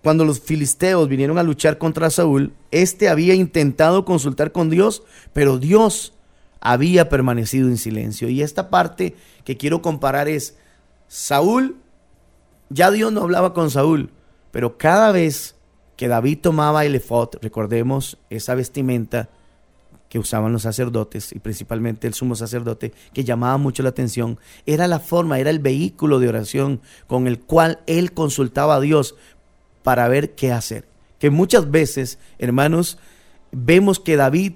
cuando 0.01 0.23
los 0.23 0.39
filisteos 0.39 1.09
vinieron 1.09 1.37
a 1.37 1.43
luchar 1.43 1.77
contra 1.77 2.09
Saúl, 2.09 2.53
éste 2.71 3.09
había 3.09 3.33
intentado 3.33 4.05
consultar 4.05 4.53
con 4.53 4.69
Dios, 4.69 5.03
pero 5.33 5.57
Dios 5.57 6.13
había 6.59 7.09
permanecido 7.09 7.67
en 7.67 7.77
silencio. 7.77 8.29
Y 8.29 8.41
esta 8.41 8.69
parte 8.69 9.15
que 9.43 9.57
quiero 9.57 9.81
comparar 9.81 10.27
es, 10.27 10.57
Saúl, 11.07 11.77
ya 12.69 12.91
Dios 12.91 13.11
no 13.11 13.21
hablaba 13.21 13.53
con 13.53 13.71
Saúl, 13.71 14.11
pero 14.51 14.77
cada 14.77 15.11
vez 15.11 15.55
que 15.95 16.07
David 16.07 16.39
tomaba 16.41 16.85
el 16.85 16.95
efod, 16.95 17.35
recordemos 17.41 18.17
esa 18.29 18.55
vestimenta 18.55 19.29
que 20.09 20.19
usaban 20.19 20.53
los 20.53 20.61
sacerdotes 20.61 21.33
y 21.33 21.39
principalmente 21.39 22.07
el 22.07 22.13
sumo 22.13 22.35
sacerdote, 22.35 22.93
que 23.13 23.23
llamaba 23.23 23.57
mucho 23.57 23.83
la 23.83 23.89
atención, 23.89 24.39
era 24.65 24.87
la 24.87 24.99
forma, 24.99 25.39
era 25.39 25.49
el 25.49 25.59
vehículo 25.59 26.19
de 26.19 26.29
oración 26.29 26.81
con 27.07 27.27
el 27.27 27.39
cual 27.39 27.79
él 27.87 28.13
consultaba 28.13 28.75
a 28.75 28.79
Dios 28.79 29.15
para 29.83 30.07
ver 30.07 30.35
qué 30.35 30.51
hacer. 30.51 30.87
Que 31.19 31.29
muchas 31.29 31.71
veces, 31.71 32.19
hermanos, 32.37 32.97
vemos 33.51 33.99
que 33.99 34.15
David 34.15 34.53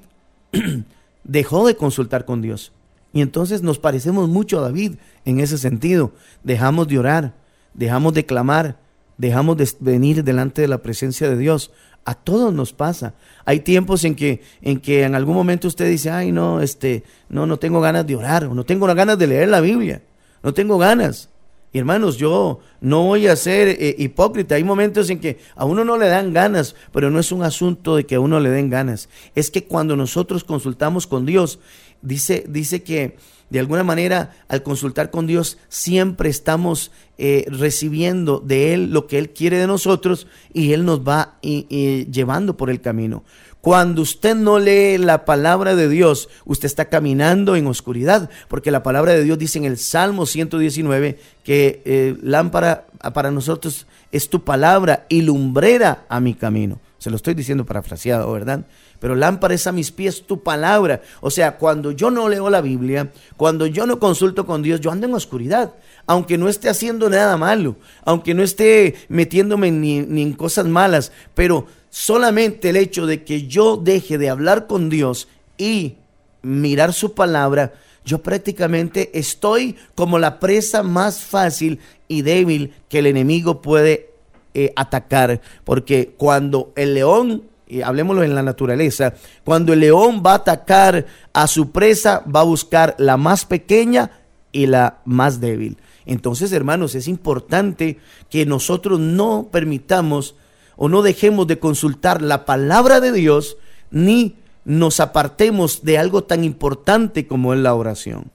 dejó 1.24 1.68
de 1.68 1.76
consultar 1.76 2.26
con 2.26 2.42
Dios. 2.42 2.72
Y 3.14 3.22
entonces 3.22 3.62
nos 3.62 3.78
parecemos 3.78 4.30
mucho 4.30 4.60
a 4.60 4.62
David 4.62 4.96
en 5.26 5.40
ese 5.40 5.58
sentido. 5.58 6.14
Dejamos 6.44 6.88
de 6.88 7.00
orar, 7.00 7.34
dejamos 7.74 8.14
de 8.14 8.26
clamar, 8.26 8.78
dejamos 9.18 9.58
de 9.58 9.70
venir 9.80 10.24
delante 10.24 10.62
de 10.62 10.68
la 10.68 10.82
presencia 10.82 11.30
de 11.30 11.38
Dios. 11.38 11.72
A 12.06 12.16
todos 12.16 12.54
nos 12.54 12.74
pasa. 12.74 13.14
Hay 13.46 13.60
tiempos 13.60 14.04
en 14.06 14.16
que, 14.16 14.42
en 14.62 14.80
que 14.80 15.04
en 15.04 15.14
algún 15.14 15.36
momento 15.36 15.68
usted 15.68 15.90
dice, 15.90 16.10
ay 16.10 16.32
no, 16.32 16.62
este, 16.62 17.04
no, 17.30 17.46
no 17.46 17.60
tengo 17.60 17.82
ganas 17.82 18.08
de 18.08 18.16
orar, 18.16 18.46
o 18.46 18.54
no 18.54 18.64
tengo 18.64 18.88
ganas 18.88 19.20
de 19.20 19.28
leer 19.28 19.50
la 19.50 19.62
Biblia, 19.62 20.02
no 20.42 20.54
tengo 20.54 20.78
ganas. 20.78 21.30
Y 21.74 21.80
hermanos, 21.80 22.18
yo 22.18 22.60
no 22.82 23.04
voy 23.04 23.28
a 23.28 23.36
ser 23.36 23.70
eh, 23.70 23.96
hipócrita. 23.98 24.56
Hay 24.56 24.64
momentos 24.64 25.10
en 25.10 25.20
que 25.20 25.40
a 25.56 25.64
uno 25.64 25.86
no 25.86 25.98
le 25.98 26.08
dan 26.08 26.34
ganas, 26.34 26.76
pero 26.92 27.10
no 27.10 27.20
es 27.20 27.32
un 27.32 27.44
asunto 27.44 27.96
de 27.96 28.06
que 28.06 28.16
a 28.16 28.20
uno 28.20 28.40
le 28.42 28.50
den 28.50 28.70
ganas. 28.70 29.08
Es 29.36 29.50
que 29.52 29.64
cuando 29.64 29.96
nosotros 29.96 30.44
consultamos 30.44 31.08
con 31.08 31.26
Dios, 31.26 31.60
dice, 32.02 32.44
dice 32.48 32.84
que 32.84 33.16
de 33.50 33.60
alguna 33.60 33.84
manera 33.84 34.36
al 34.50 34.64
consultar 34.64 35.12
con 35.12 35.28
Dios 35.28 35.58
siempre 35.70 36.30
estamos 36.30 36.92
eh, 37.18 37.46
recibiendo 37.48 38.40
de 38.40 38.74
Él 38.74 38.92
lo 38.92 39.08
que 39.08 39.18
Él 39.18 39.30
quiere 39.30 39.58
de 39.58 39.68
nosotros 39.68 40.28
y 40.54 40.74
Él 40.74 40.84
nos 40.84 41.08
va 41.08 41.38
llevando 41.42 42.58
por 42.58 42.70
el 42.70 42.82
camino. 42.82 43.24
Cuando 43.62 44.02
usted 44.02 44.36
no 44.36 44.58
lee 44.58 44.98
la 44.98 45.24
palabra 45.24 45.76
de 45.76 45.88
Dios, 45.88 46.30
usted 46.46 46.66
está 46.66 46.86
caminando 46.86 47.56
en 47.56 47.68
oscuridad, 47.68 48.30
porque 48.48 48.72
la 48.72 48.82
palabra 48.82 49.14
de 49.14 49.24
Dios 49.24 49.38
dice 49.38 49.60
en 49.60 49.66
el 49.66 49.78
Salmo 49.78 50.26
119 50.26 51.20
que 51.44 51.82
eh, 51.86 52.18
lámpara 52.24 52.88
para 53.14 53.30
nosotros 53.30 53.86
es 54.12 54.30
tu 54.30 54.44
palabra 54.44 55.06
y 55.10 55.22
lumbrera 55.22 56.06
a 56.10 56.20
mi 56.20 56.34
camino. 56.34 56.80
Se 56.98 57.10
lo 57.10 57.16
estoy 57.16 57.34
diciendo 57.34 57.66
parafraseado, 57.66 58.32
¿verdad? 58.32 58.66
Pero 59.00 59.16
lámpara 59.16 59.56
es 59.56 59.66
a 59.66 59.72
mis 59.72 59.92
pies 59.92 60.28
tu 60.28 60.44
palabra. 60.44 61.02
O 61.22 61.32
sea, 61.32 61.58
cuando 61.58 61.92
yo 61.92 62.12
no 62.12 62.30
leo 62.30 62.50
la 62.52 62.62
Biblia, 62.62 63.12
cuando 63.38 63.66
yo 63.66 63.88
no 63.88 63.98
consulto 63.98 64.46
con 64.46 64.62
Dios, 64.62 64.82
yo 64.82 64.92
ando 64.92 65.08
en 65.08 65.16
oscuridad. 65.16 65.74
Aunque 66.06 66.38
no 66.38 66.48
esté 66.48 66.70
haciendo 66.70 67.10
nada 67.10 67.38
malo, 67.38 67.76
aunque 68.06 68.36
no 68.36 68.44
esté 68.44 68.96
metiéndome 69.10 69.72
ni, 69.72 70.02
ni 70.02 70.22
en 70.22 70.34
cosas 70.34 70.68
malas, 70.68 71.12
pero 71.34 71.66
solamente 71.92 72.70
el 72.70 72.78
hecho 72.78 73.06
de 73.06 73.24
que 73.24 73.48
yo 73.48 73.78
deje 73.78 74.18
de 74.18 74.32
hablar 74.32 74.66
con 74.66 74.90
Dios 74.90 75.28
y 75.58 75.98
mirar 76.42 76.94
su 76.94 77.14
palabra, 77.14 77.74
yo 78.04 78.24
prácticamente 78.24 79.12
estoy 79.14 79.76
como 79.94 80.18
la 80.18 80.40
presa 80.40 80.82
más 80.82 81.22
fácil 81.22 81.80
y 82.08 82.24
débil 82.24 82.74
que 82.90 83.00
el 83.00 83.06
enemigo 83.06 83.62
puede 83.62 84.10
eh, 84.56 84.74
atacar. 84.76 85.42
Porque 85.64 86.14
cuando 86.18 86.72
el 86.76 86.96
león, 86.96 87.44
y 87.68 87.82
hablemoslo 87.82 88.24
en 88.24 88.34
la 88.34 88.42
naturaleza, 88.42 89.14
cuando 89.44 89.74
el 89.74 89.82
león 89.82 90.24
va 90.26 90.32
a 90.32 90.36
atacar 90.36 91.06
a 91.34 91.46
su 91.46 91.72
presa, 91.72 92.24
va 92.24 92.40
a 92.40 92.46
buscar 92.46 92.96
la 92.98 93.18
más 93.18 93.46
pequeña 93.46 94.12
y 94.52 94.66
la 94.66 95.02
más 95.06 95.40
débil. 95.40 95.78
Entonces, 96.06 96.52
hermanos, 96.52 96.96
es 96.96 97.08
importante 97.08 98.00
que 98.30 98.46
nosotros 98.46 99.00
no 99.00 99.50
permitamos 99.52 100.36
o 100.76 100.90
no 100.90 101.02
dejemos 101.02 101.48
de 101.48 101.60
consultar 101.60 102.22
la 102.22 102.46
palabra 102.46 103.00
de 103.00 103.12
Dios, 103.12 103.58
ni 103.92 104.36
nos 104.66 105.00
apartemos 105.00 105.84
de 105.84 105.98
algo 105.98 106.24
tan 106.24 106.44
importante 106.44 107.28
como 107.28 107.54
es 107.54 107.60
la 107.60 107.76
oración. 107.76 108.32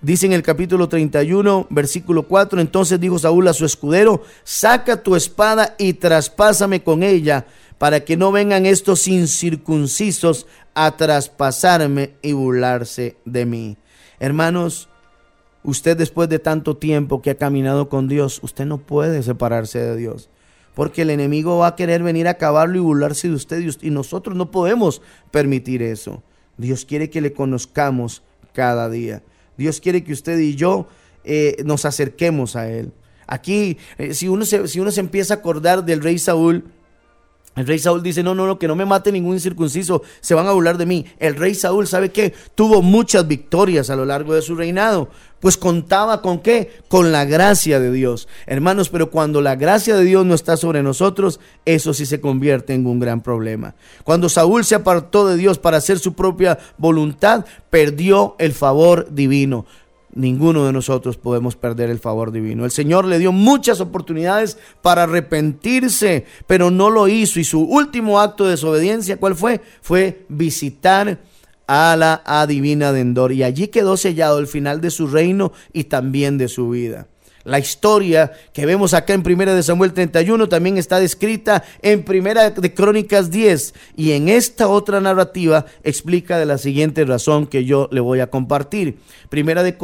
Dice 0.00 0.26
en 0.26 0.32
el 0.32 0.42
capítulo 0.42 0.88
31, 0.88 1.68
versículo 1.70 2.24
4, 2.24 2.60
entonces 2.60 2.98
dijo 2.98 3.18
Saúl 3.18 3.46
a 3.46 3.52
su 3.52 3.64
escudero, 3.64 4.22
saca 4.42 5.02
tu 5.02 5.14
espada 5.14 5.76
y 5.78 5.92
traspásame 5.94 6.82
con 6.82 7.02
ella, 7.02 7.46
para 7.78 8.00
que 8.00 8.16
no 8.16 8.30
vengan 8.30 8.64
estos 8.64 9.08
incircuncisos 9.08 10.46
a 10.74 10.96
traspasarme 10.96 12.14
y 12.22 12.32
burlarse 12.32 13.16
de 13.24 13.44
mí. 13.44 13.76
Hermanos, 14.20 14.88
usted 15.64 15.96
después 15.96 16.28
de 16.28 16.38
tanto 16.38 16.76
tiempo 16.76 17.22
que 17.22 17.30
ha 17.30 17.36
caminado 17.36 17.88
con 17.88 18.08
Dios, 18.08 18.40
usted 18.42 18.66
no 18.66 18.78
puede 18.78 19.22
separarse 19.22 19.80
de 19.80 19.96
Dios 19.96 20.28
porque 20.74 21.02
el 21.02 21.10
enemigo 21.10 21.58
va 21.58 21.68
a 21.68 21.76
querer 21.76 22.02
venir 22.02 22.28
a 22.28 22.32
acabarlo 22.32 22.76
y 22.76 22.80
burlarse 22.80 23.28
de 23.28 23.34
usted 23.34 23.64
y 23.80 23.90
nosotros 23.90 24.36
no 24.36 24.50
podemos 24.50 25.02
permitir 25.30 25.82
eso. 25.82 26.22
Dios 26.56 26.84
quiere 26.84 27.10
que 27.10 27.20
le 27.20 27.32
conozcamos 27.32 28.22
cada 28.52 28.88
día. 28.88 29.22
Dios 29.56 29.80
quiere 29.80 30.04
que 30.04 30.12
usted 30.12 30.38
y 30.38 30.54
yo 30.54 30.86
eh, 31.24 31.56
nos 31.64 31.84
acerquemos 31.84 32.56
a 32.56 32.70
Él. 32.70 32.92
Aquí, 33.26 33.78
eh, 33.98 34.14
si, 34.14 34.28
uno 34.28 34.44
se, 34.44 34.66
si 34.68 34.80
uno 34.80 34.90
se 34.90 35.00
empieza 35.00 35.34
a 35.34 35.36
acordar 35.38 35.84
del 35.84 36.02
rey 36.02 36.18
Saúl, 36.18 36.64
el 37.54 37.66
rey 37.66 37.78
Saúl 37.78 38.02
dice, 38.02 38.22
no, 38.22 38.34
no, 38.34 38.46
no, 38.46 38.58
que 38.58 38.66
no 38.66 38.74
me 38.74 38.86
mate 38.86 39.12
ningún 39.12 39.34
incircunciso, 39.34 40.02
se 40.20 40.34
van 40.34 40.46
a 40.46 40.52
burlar 40.52 40.78
de 40.78 40.86
mí. 40.86 41.04
El 41.18 41.36
rey 41.36 41.54
Saúl, 41.54 41.86
¿sabe 41.86 42.10
qué? 42.10 42.32
Tuvo 42.54 42.80
muchas 42.80 43.28
victorias 43.28 43.90
a 43.90 43.96
lo 43.96 44.06
largo 44.06 44.34
de 44.34 44.40
su 44.40 44.54
reinado, 44.54 45.10
pues 45.38 45.58
contaba 45.58 46.22
con 46.22 46.38
qué? 46.38 46.80
Con 46.88 47.12
la 47.12 47.26
gracia 47.26 47.78
de 47.78 47.92
Dios. 47.92 48.26
Hermanos, 48.46 48.88
pero 48.88 49.10
cuando 49.10 49.42
la 49.42 49.56
gracia 49.56 49.96
de 49.96 50.04
Dios 50.04 50.24
no 50.24 50.34
está 50.34 50.56
sobre 50.56 50.82
nosotros, 50.82 51.40
eso 51.66 51.92
sí 51.92 52.06
se 52.06 52.22
convierte 52.22 52.72
en 52.72 52.86
un 52.86 53.00
gran 53.00 53.20
problema. 53.20 53.74
Cuando 54.04 54.30
Saúl 54.30 54.64
se 54.64 54.76
apartó 54.76 55.26
de 55.26 55.36
Dios 55.36 55.58
para 55.58 55.76
hacer 55.76 55.98
su 55.98 56.14
propia 56.14 56.58
voluntad, 56.78 57.44
perdió 57.68 58.34
el 58.38 58.52
favor 58.52 59.08
divino 59.10 59.66
ninguno 60.14 60.66
de 60.66 60.72
nosotros 60.72 61.16
podemos 61.16 61.56
perder 61.56 61.90
el 61.90 61.98
favor 61.98 62.32
divino. 62.32 62.64
El 62.64 62.70
Señor 62.70 63.04
le 63.06 63.18
dio 63.18 63.32
muchas 63.32 63.80
oportunidades 63.80 64.58
para 64.82 65.04
arrepentirse, 65.04 66.26
pero 66.46 66.70
no 66.70 66.90
lo 66.90 67.08
hizo. 67.08 67.40
Y 67.40 67.44
su 67.44 67.60
último 67.60 68.20
acto 68.20 68.44
de 68.44 68.52
desobediencia, 68.52 69.18
¿cuál 69.18 69.34
fue? 69.34 69.60
Fue 69.80 70.24
visitar 70.28 71.20
a 71.66 71.96
la 71.96 72.22
adivina 72.26 72.92
de 72.92 73.00
Endor. 73.00 73.32
Y 73.32 73.42
allí 73.42 73.68
quedó 73.68 73.96
sellado 73.96 74.38
el 74.38 74.46
final 74.46 74.80
de 74.80 74.90
su 74.90 75.06
reino 75.06 75.52
y 75.72 75.84
también 75.84 76.38
de 76.38 76.48
su 76.48 76.70
vida. 76.70 77.08
La 77.44 77.58
historia 77.58 78.32
que 78.52 78.66
vemos 78.66 78.94
acá 78.94 79.14
en 79.14 79.22
Primera 79.22 79.54
de 79.54 79.62
Samuel 79.62 79.92
31 79.92 80.48
también 80.48 80.78
está 80.78 81.00
descrita 81.00 81.64
en 81.82 82.04
Primera 82.04 82.50
de 82.50 82.74
Crónicas 82.74 83.30
10 83.30 83.74
y 83.96 84.12
en 84.12 84.28
esta 84.28 84.68
otra 84.68 85.00
narrativa 85.00 85.66
explica 85.82 86.38
de 86.38 86.46
la 86.46 86.58
siguiente 86.58 87.04
razón 87.04 87.46
que 87.46 87.64
yo 87.64 87.88
le 87.90 88.00
voy 88.00 88.20
a 88.20 88.30
compartir. 88.30 88.98
Primera 89.28 89.62
de, 89.62 89.76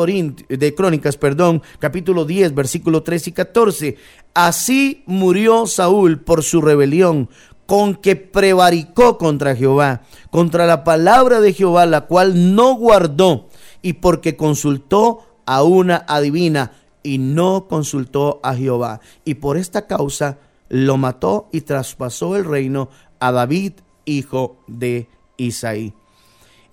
de 0.48 0.74
Crónicas, 0.74 1.16
perdón, 1.16 1.62
capítulo 1.78 2.24
10, 2.24 2.54
versículo 2.54 3.02
3 3.02 3.28
y 3.28 3.32
14. 3.32 3.96
Así 4.34 5.02
murió 5.06 5.66
Saúl 5.66 6.20
por 6.20 6.44
su 6.44 6.60
rebelión 6.60 7.28
con 7.66 7.96
que 7.96 8.16
prevaricó 8.16 9.18
contra 9.18 9.54
Jehová, 9.54 10.00
contra 10.30 10.64
la 10.64 10.84
palabra 10.84 11.40
de 11.40 11.52
Jehová, 11.52 11.84
la 11.84 12.02
cual 12.02 12.54
no 12.54 12.74
guardó, 12.76 13.48
y 13.82 13.94
porque 13.94 14.36
consultó 14.36 15.26
a 15.44 15.62
una 15.62 16.04
adivina 16.08 16.72
y 17.08 17.16
no 17.16 17.68
consultó 17.68 18.38
a 18.42 18.54
Jehová. 18.54 19.00
Y 19.24 19.36
por 19.36 19.56
esta 19.56 19.86
causa 19.86 20.36
lo 20.68 20.98
mató 20.98 21.48
y 21.52 21.62
traspasó 21.62 22.36
el 22.36 22.44
reino 22.44 22.90
a 23.18 23.32
David, 23.32 23.72
hijo 24.04 24.58
de 24.66 25.08
Isaí. 25.38 25.94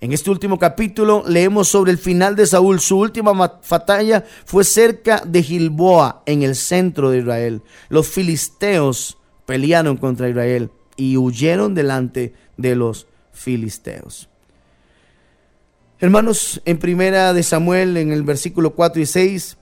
En 0.02 0.12
este 0.12 0.28
último 0.28 0.58
capítulo 0.58 1.24
leemos 1.26 1.68
sobre 1.68 1.90
el 1.90 1.96
final 1.96 2.36
de 2.36 2.44
Saúl. 2.44 2.80
Su 2.80 2.98
última 2.98 3.32
batalla 3.32 4.26
fue 4.44 4.62
cerca 4.64 5.22
de 5.26 5.42
Gilboa, 5.42 6.22
en 6.26 6.42
el 6.42 6.54
centro 6.54 7.10
de 7.10 7.20
Israel. 7.20 7.62
Los 7.88 8.06
filisteos 8.06 9.16
pelearon 9.46 9.96
contra 9.96 10.28
Israel 10.28 10.70
y 10.96 11.16
huyeron 11.16 11.74
delante 11.74 12.34
de 12.58 12.76
los 12.76 13.06
filisteos. 13.32 14.28
Hermanos, 15.98 16.60
en 16.66 16.76
primera 16.76 17.32
de 17.32 17.42
Samuel, 17.42 17.96
en 17.96 18.12
el 18.12 18.22
versículo 18.22 18.74
4 18.74 19.00
y 19.00 19.06
6, 19.06 19.56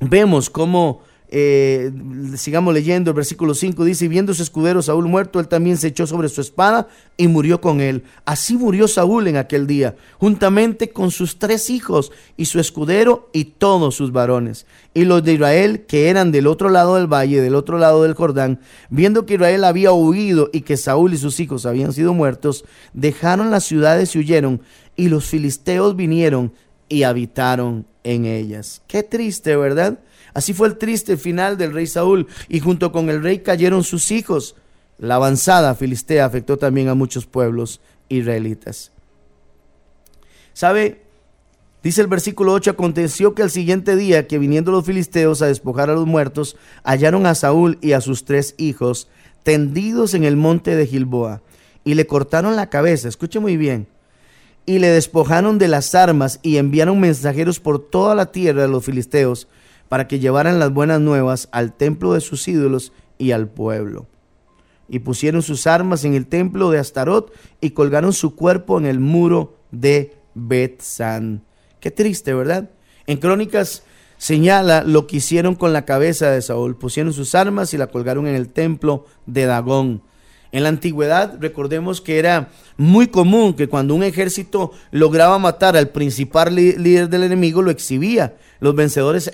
vemos 0.00 0.50
cómo 0.50 1.02
eh, 1.30 1.92
sigamos 2.36 2.72
leyendo 2.72 3.10
el 3.10 3.14
versículo 3.14 3.52
5, 3.52 3.84
dice, 3.84 4.08
viendo 4.08 4.32
su 4.32 4.42
escudero 4.42 4.80
Saúl 4.80 5.06
muerto, 5.08 5.40
él 5.40 5.48
también 5.48 5.76
se 5.76 5.88
echó 5.88 6.06
sobre 6.06 6.30
su 6.30 6.40
espada 6.40 6.88
y 7.18 7.28
murió 7.28 7.60
con 7.60 7.82
él. 7.82 8.04
Así 8.24 8.56
murió 8.56 8.88
Saúl 8.88 9.28
en 9.28 9.36
aquel 9.36 9.66
día, 9.66 9.94
juntamente 10.18 10.90
con 10.90 11.10
sus 11.10 11.38
tres 11.38 11.68
hijos 11.68 12.12
y 12.38 12.46
su 12.46 12.60
escudero 12.60 13.28
y 13.34 13.44
todos 13.44 13.94
sus 13.94 14.10
varones. 14.10 14.66
Y 14.94 15.04
los 15.04 15.22
de 15.22 15.34
Israel, 15.34 15.84
que 15.86 16.08
eran 16.08 16.32
del 16.32 16.46
otro 16.46 16.70
lado 16.70 16.96
del 16.96 17.12
valle, 17.12 17.42
del 17.42 17.54
otro 17.54 17.78
lado 17.78 18.04
del 18.04 18.14
Jordán, 18.14 18.60
viendo 18.88 19.26
que 19.26 19.34
Israel 19.34 19.64
había 19.64 19.92
huido 19.92 20.48
y 20.52 20.62
que 20.62 20.78
Saúl 20.78 21.12
y 21.12 21.18
sus 21.18 21.40
hijos 21.40 21.66
habían 21.66 21.92
sido 21.92 22.14
muertos, 22.14 22.64
dejaron 22.94 23.50
las 23.50 23.64
ciudades 23.64 24.14
y 24.14 24.20
huyeron, 24.20 24.62
y 24.96 25.08
los 25.08 25.26
filisteos 25.26 25.94
vinieron 25.94 26.52
y 26.88 27.02
habitaron 27.02 27.86
en 28.08 28.24
ellas. 28.24 28.80
Qué 28.86 29.02
triste, 29.02 29.54
¿verdad? 29.54 29.98
Así 30.32 30.54
fue 30.54 30.68
el 30.68 30.78
triste 30.78 31.18
final 31.18 31.58
del 31.58 31.74
rey 31.74 31.86
Saúl 31.86 32.26
y 32.48 32.60
junto 32.60 32.90
con 32.90 33.10
el 33.10 33.22
rey 33.22 33.40
cayeron 33.40 33.84
sus 33.84 34.10
hijos. 34.10 34.56
La 34.98 35.16
avanzada 35.16 35.74
filistea 35.74 36.24
afectó 36.24 36.56
también 36.56 36.88
a 36.88 36.94
muchos 36.94 37.26
pueblos 37.26 37.80
israelitas. 38.08 38.92
¿Sabe? 40.54 41.02
Dice 41.82 42.00
el 42.00 42.06
versículo 42.06 42.54
8, 42.54 42.70
aconteció 42.70 43.34
que 43.34 43.42
al 43.42 43.50
siguiente 43.50 43.94
día 43.94 44.26
que 44.26 44.38
viniendo 44.38 44.72
los 44.72 44.86
filisteos 44.86 45.42
a 45.42 45.46
despojar 45.46 45.90
a 45.90 45.94
los 45.94 46.06
muertos, 46.06 46.56
hallaron 46.84 47.26
a 47.26 47.34
Saúl 47.34 47.78
y 47.82 47.92
a 47.92 48.00
sus 48.00 48.24
tres 48.24 48.54
hijos 48.56 49.08
tendidos 49.42 50.14
en 50.14 50.24
el 50.24 50.36
monte 50.36 50.76
de 50.76 50.86
Gilboa 50.86 51.42
y 51.84 51.94
le 51.94 52.06
cortaron 52.06 52.56
la 52.56 52.70
cabeza, 52.70 53.08
escuche 53.08 53.38
muy 53.38 53.56
bien, 53.56 53.86
y 54.68 54.80
le 54.80 54.88
despojaron 54.88 55.56
de 55.56 55.66
las 55.66 55.94
armas 55.94 56.40
y 56.42 56.58
enviaron 56.58 57.00
mensajeros 57.00 57.58
por 57.58 57.78
toda 57.78 58.14
la 58.14 58.32
tierra 58.32 58.60
de 58.60 58.68
los 58.68 58.84
filisteos 58.84 59.48
para 59.88 60.06
que 60.06 60.18
llevaran 60.18 60.58
las 60.58 60.74
buenas 60.74 61.00
nuevas 61.00 61.48
al 61.52 61.72
templo 61.72 62.12
de 62.12 62.20
sus 62.20 62.46
ídolos 62.48 62.92
y 63.16 63.30
al 63.30 63.48
pueblo. 63.48 64.04
Y 64.86 64.98
pusieron 64.98 65.40
sus 65.40 65.66
armas 65.66 66.04
en 66.04 66.12
el 66.12 66.26
templo 66.26 66.70
de 66.70 66.78
Astarot 66.78 67.32
y 67.62 67.70
colgaron 67.70 68.12
su 68.12 68.34
cuerpo 68.34 68.76
en 68.76 68.84
el 68.84 69.00
muro 69.00 69.56
de 69.70 70.18
Betzán. 70.34 71.44
Qué 71.80 71.90
triste, 71.90 72.34
¿verdad? 72.34 72.68
En 73.06 73.16
Crónicas 73.16 73.84
señala 74.18 74.84
lo 74.84 75.06
que 75.06 75.16
hicieron 75.16 75.54
con 75.54 75.72
la 75.72 75.86
cabeza 75.86 76.30
de 76.30 76.42
Saúl. 76.42 76.76
Pusieron 76.76 77.14
sus 77.14 77.34
armas 77.34 77.72
y 77.72 77.78
la 77.78 77.86
colgaron 77.86 78.26
en 78.26 78.34
el 78.34 78.50
templo 78.50 79.06
de 79.24 79.46
Dagón. 79.46 80.02
En 80.50 80.62
la 80.62 80.70
antigüedad, 80.70 81.36
recordemos 81.40 82.00
que 82.00 82.18
era 82.18 82.48
muy 82.76 83.08
común 83.08 83.54
que 83.54 83.68
cuando 83.68 83.94
un 83.94 84.02
ejército 84.02 84.72
lograba 84.90 85.38
matar 85.38 85.76
al 85.76 85.88
principal 85.88 86.54
líder 86.54 87.08
del 87.08 87.24
enemigo, 87.24 87.62
lo 87.62 87.70
exhibía. 87.70 88.36
Los 88.60 88.74
vencedores 88.74 89.30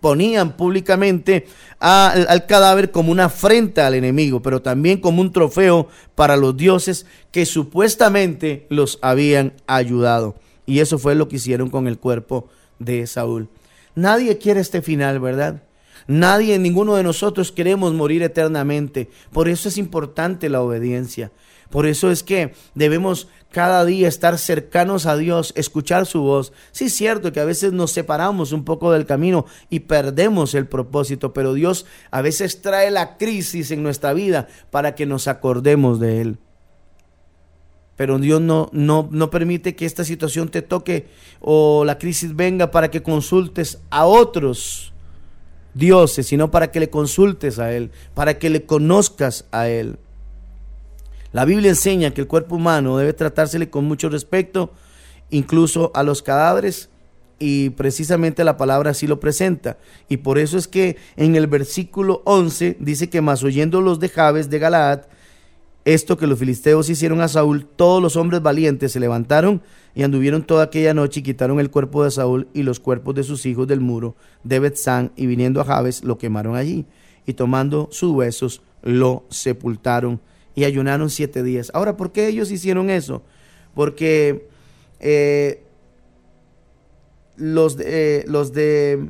ponían 0.00 0.56
públicamente 0.56 1.46
al 1.78 2.46
cadáver 2.46 2.90
como 2.90 3.12
una 3.12 3.26
afrenta 3.26 3.86
al 3.86 3.94
enemigo, 3.94 4.42
pero 4.42 4.60
también 4.60 5.00
como 5.00 5.20
un 5.20 5.32
trofeo 5.32 5.88
para 6.14 6.36
los 6.36 6.56
dioses 6.56 7.06
que 7.30 7.46
supuestamente 7.46 8.66
los 8.68 8.98
habían 9.00 9.54
ayudado. 9.66 10.34
Y 10.66 10.80
eso 10.80 10.98
fue 10.98 11.14
lo 11.14 11.28
que 11.28 11.36
hicieron 11.36 11.70
con 11.70 11.88
el 11.88 11.98
cuerpo 11.98 12.48
de 12.78 13.06
Saúl. 13.06 13.48
Nadie 13.94 14.38
quiere 14.38 14.60
este 14.60 14.82
final, 14.82 15.20
¿verdad? 15.20 15.62
Nadie, 16.06 16.58
ninguno 16.58 16.96
de 16.96 17.02
nosotros 17.02 17.52
queremos 17.52 17.92
morir 17.94 18.22
eternamente. 18.22 19.08
Por 19.32 19.48
eso 19.48 19.68
es 19.68 19.78
importante 19.78 20.48
la 20.48 20.62
obediencia. 20.62 21.32
Por 21.70 21.86
eso 21.86 22.10
es 22.10 22.22
que 22.22 22.52
debemos 22.74 23.28
cada 23.50 23.84
día 23.86 24.06
estar 24.06 24.38
cercanos 24.38 25.06
a 25.06 25.16
Dios, 25.16 25.54
escuchar 25.56 26.04
su 26.04 26.20
voz. 26.20 26.52
Sí 26.70 26.84
es 26.86 26.94
cierto 26.94 27.32
que 27.32 27.40
a 27.40 27.46
veces 27.46 27.72
nos 27.72 27.92
separamos 27.92 28.52
un 28.52 28.64
poco 28.64 28.92
del 28.92 29.06
camino 29.06 29.46
y 29.70 29.80
perdemos 29.80 30.54
el 30.54 30.66
propósito, 30.66 31.32
pero 31.32 31.54
Dios 31.54 31.86
a 32.10 32.20
veces 32.20 32.60
trae 32.60 32.90
la 32.90 33.16
crisis 33.16 33.70
en 33.70 33.82
nuestra 33.82 34.12
vida 34.12 34.48
para 34.70 34.94
que 34.94 35.06
nos 35.06 35.28
acordemos 35.28 35.98
de 35.98 36.20
Él. 36.20 36.38
Pero 37.96 38.18
Dios 38.18 38.40
no, 38.40 38.68
no, 38.72 39.08
no 39.10 39.30
permite 39.30 39.74
que 39.74 39.86
esta 39.86 40.04
situación 40.04 40.50
te 40.50 40.60
toque 40.60 41.08
o 41.40 41.84
la 41.86 41.98
crisis 41.98 42.36
venga 42.36 42.70
para 42.70 42.90
que 42.90 43.02
consultes 43.02 43.80
a 43.90 44.04
otros 44.06 44.91
dioses, 45.74 46.26
sino 46.26 46.50
para 46.50 46.70
que 46.70 46.80
le 46.80 46.90
consultes 46.90 47.58
a 47.58 47.72
Él, 47.72 47.90
para 48.14 48.38
que 48.38 48.50
le 48.50 48.64
conozcas 48.64 49.46
a 49.52 49.68
Él. 49.68 49.98
La 51.32 51.44
Biblia 51.44 51.70
enseña 51.70 52.12
que 52.12 52.20
el 52.20 52.26
cuerpo 52.26 52.56
humano 52.56 52.98
debe 52.98 53.14
tratársele 53.14 53.70
con 53.70 53.84
mucho 53.84 54.08
respeto, 54.08 54.72
incluso 55.30 55.90
a 55.94 56.02
los 56.02 56.22
cadáveres, 56.22 56.90
y 57.38 57.70
precisamente 57.70 58.44
la 58.44 58.56
palabra 58.56 58.90
así 58.90 59.06
lo 59.06 59.18
presenta. 59.18 59.78
Y 60.08 60.18
por 60.18 60.38
eso 60.38 60.58
es 60.58 60.68
que 60.68 60.96
en 61.16 61.34
el 61.34 61.48
versículo 61.48 62.22
11 62.24 62.76
dice 62.78 63.10
que 63.10 63.20
más 63.20 63.42
oyendo 63.42 63.80
los 63.80 63.98
de 63.98 64.10
Jabes 64.10 64.48
de 64.48 64.60
Galaad, 64.60 65.06
esto 65.84 66.16
que 66.16 66.26
los 66.26 66.38
filisteos 66.38 66.88
hicieron 66.88 67.20
a 67.20 67.28
Saúl, 67.28 67.66
todos 67.66 68.00
los 68.00 68.16
hombres 68.16 68.42
valientes 68.42 68.92
se 68.92 69.00
levantaron 69.00 69.62
y 69.94 70.04
anduvieron 70.04 70.44
toda 70.44 70.64
aquella 70.64 70.94
noche 70.94 71.20
y 71.20 71.22
quitaron 71.22 71.58
el 71.60 71.70
cuerpo 71.70 72.04
de 72.04 72.10
Saúl 72.10 72.48
y 72.54 72.62
los 72.62 72.80
cuerpos 72.80 73.14
de 73.14 73.24
sus 73.24 73.44
hijos 73.46 73.66
del 73.66 73.80
muro 73.80 74.14
de 74.44 74.60
Betzán 74.60 75.12
y 75.16 75.26
viniendo 75.26 75.60
a 75.60 75.64
Jabes 75.64 76.04
lo 76.04 76.18
quemaron 76.18 76.56
allí 76.56 76.86
y 77.26 77.34
tomando 77.34 77.88
sus 77.90 78.12
huesos 78.12 78.62
lo 78.82 79.24
sepultaron 79.28 80.20
y 80.54 80.64
ayunaron 80.64 81.10
siete 81.10 81.42
días. 81.42 81.70
Ahora, 81.74 81.96
¿por 81.96 82.12
qué 82.12 82.28
ellos 82.28 82.50
hicieron 82.50 82.90
eso? 82.90 83.22
Porque 83.74 84.48
eh, 85.00 85.62
los, 87.36 87.76
de, 87.76 88.24
los 88.28 88.52
de 88.52 89.08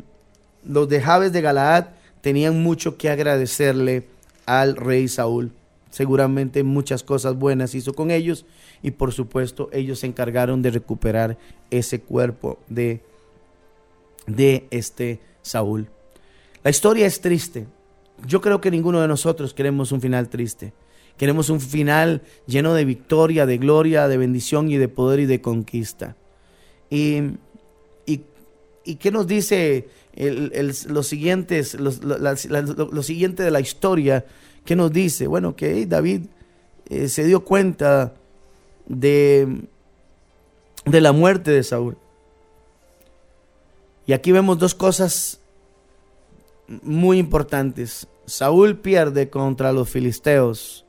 los 0.65 0.89
de 0.89 1.01
Jabes 1.01 1.33
de 1.33 1.41
Galaad 1.41 1.87
tenían 2.21 2.63
mucho 2.63 2.97
que 2.97 3.11
agradecerle 3.11 4.07
al 4.47 4.77
rey 4.77 5.09
Saúl. 5.09 5.53
Seguramente 5.93 6.63
muchas 6.63 7.03
cosas 7.03 7.37
buenas 7.37 7.75
hizo 7.75 7.93
con 7.93 8.11
ellos 8.11 8.47
y 8.83 8.93
por 8.93 9.13
supuesto 9.13 9.69
ellos 9.73 9.99
se 9.99 10.07
encargaron 10.07 10.63
de 10.63 10.71
recuperar 10.71 11.37
ese 11.71 12.01
cuerpo 12.01 12.59
de, 12.69 13.03
de 14.27 14.67
este 14.71 15.21
Saúl. 15.43 15.91
La 16.65 16.71
historia 16.71 17.07
es 17.07 17.21
triste. 17.21 17.67
Yo 18.27 18.41
creo 18.41 18.59
que 18.63 18.71
ninguno 18.71 19.03
de 19.03 19.09
nosotros 19.09 19.53
queremos 19.53 19.93
un 19.93 20.01
final 20.01 20.31
triste. 20.31 20.73
Queremos 21.19 21.51
un 21.51 21.61
final 21.61 22.23
lleno 22.47 22.73
de 22.73 22.87
victoria, 22.87 23.45
de 23.45 23.59
gloria, 23.59 24.09
de 24.09 24.17
bendición 24.17 24.71
y 24.71 24.79
de 24.79 24.89
poder 24.89 25.21
y 25.21 25.27
de 25.27 25.43
conquista. 25.43 26.17
¿Y, 26.89 27.21
y, 28.07 28.97
qué 28.97 29.11
nos 29.11 29.27
dice 29.27 29.89
los 30.89 31.07
siguientes, 31.07 31.75
lo, 31.75 33.03
siguiente 33.03 33.43
de 33.43 33.51
la 33.51 33.61
historia? 33.61 34.25
¿Qué 34.65 34.77
nos 34.77 34.93
dice? 34.93 35.27
Bueno, 35.27 35.57
que 35.57 35.87
David 35.87 36.27
eh, 36.89 37.09
se 37.09 37.25
dio 37.25 37.45
cuenta 37.45 38.15
de, 38.87 39.63
de 40.85 41.01
la 41.01 41.13
muerte 41.13 41.51
de 41.51 41.63
Saúl. 41.63 41.97
Y 44.07 44.13
aquí 44.13 44.33
vemos 44.33 44.59
dos 44.59 44.75
cosas 44.75 45.41
muy 46.83 47.19
importantes. 47.19 48.09
Saúl 48.27 48.77
pierde 48.79 49.31
contra 49.31 49.73
los 49.73 49.89
filisteos 49.89 50.85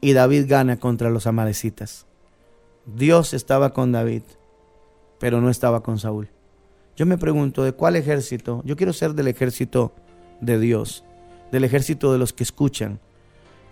y 0.00 0.12
David 0.12 0.46
gana 0.48 0.78
contra 0.78 1.10
los 1.10 1.26
amalecitas. 1.26 2.06
Dios 2.86 3.34
estaba 3.34 3.72
con 3.72 3.92
David, 3.92 4.22
pero 5.18 5.40
no 5.40 5.50
estaba 5.50 5.82
con 5.82 5.98
Saúl. 5.98 6.28
Yo 6.96 7.06
me 7.06 7.18
pregunto, 7.18 7.64
¿de 7.64 7.72
cuál 7.72 7.96
ejército? 7.96 8.62
Yo 8.64 8.76
quiero 8.76 8.92
ser 8.92 9.14
del 9.14 9.28
ejército 9.28 9.92
de 10.40 10.58
Dios, 10.58 11.04
del 11.50 11.64
ejército 11.64 12.12
de 12.12 12.18
los 12.18 12.32
que 12.32 12.42
escuchan, 12.42 13.00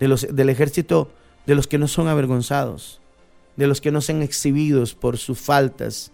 de 0.00 0.08
los, 0.08 0.26
del 0.34 0.48
ejército 0.48 1.10
de 1.46 1.54
los 1.54 1.66
que 1.66 1.78
no 1.78 1.88
son 1.88 2.08
avergonzados, 2.08 3.00
de 3.56 3.66
los 3.66 3.80
que 3.80 3.90
no 3.90 4.00
son 4.00 4.22
exhibidos 4.22 4.94
por 4.94 5.18
sus 5.18 5.38
faltas 5.38 6.12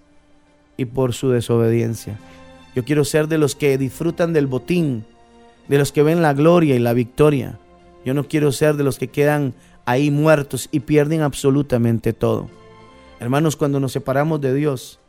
y 0.77 0.87
por 0.87 1.13
su 1.13 1.31
desobediencia. 1.31 2.19
Yo 2.75 2.85
quiero 2.85 3.05
ser 3.05 3.29
de 3.29 3.39
los 3.39 3.55
que 3.55 3.79
disfrutan 3.79 4.33
del 4.33 4.47
botín, 4.47 5.05
de 5.69 5.79
los 5.79 5.93
que 5.93 6.03
ven 6.03 6.23
la 6.23 6.35
gloria 6.35 6.77
y 6.77 6.79
la 6.79 6.93
victoria. 6.93 7.59
Yo 8.05 8.15
no 8.15 8.29
quiero 8.29 8.53
ser 8.53 8.77
de 8.77 8.85
los 8.85 8.99
que 8.99 9.09
quedan 9.09 9.55
ahí 9.85 10.11
muertos 10.11 10.69
y 10.71 10.81
pierden 10.81 11.23
absolutamente 11.23 12.13
todo. 12.13 12.49
Hermanos, 13.21 13.57
cuando 13.57 13.81
nos 13.81 13.93
separamos 13.93 14.41
de 14.41 14.55
Dios, 14.55 15.01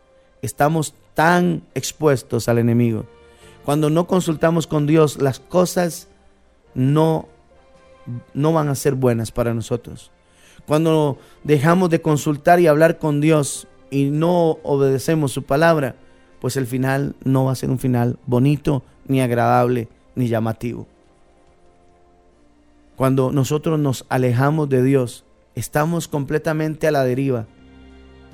estamos 0.41 0.95
tan 1.13 1.63
expuestos 1.75 2.49
al 2.49 2.57
enemigo. 2.57 3.05
Cuando 3.65 3.89
no 3.89 4.07
consultamos 4.07 4.67
con 4.67 4.87
Dios, 4.87 5.21
las 5.21 5.39
cosas 5.39 6.07
no, 6.73 7.27
no 8.33 8.53
van 8.53 8.69
a 8.69 8.75
ser 8.75 8.95
buenas 8.95 9.31
para 9.31 9.53
nosotros. 9.53 10.11
Cuando 10.65 11.17
dejamos 11.43 11.89
de 11.89 12.01
consultar 12.01 12.59
y 12.59 12.67
hablar 12.67 12.99
con 12.99 13.21
Dios 13.21 13.67
y 13.89 14.05
no 14.05 14.59
obedecemos 14.63 15.31
su 15.31 15.43
palabra, 15.43 15.95
pues 16.39 16.57
el 16.57 16.67
final 16.67 17.15
no 17.23 17.45
va 17.45 17.53
a 17.53 17.55
ser 17.55 17.69
un 17.69 17.79
final 17.79 18.17
bonito, 18.25 18.83
ni 19.07 19.21
agradable, 19.21 19.87
ni 20.15 20.27
llamativo. 20.27 20.87
Cuando 22.95 23.31
nosotros 23.31 23.79
nos 23.79 24.05
alejamos 24.09 24.69
de 24.69 24.83
Dios, 24.83 25.23
estamos 25.55 26.07
completamente 26.07 26.87
a 26.87 26.91
la 26.91 27.03
deriva, 27.03 27.47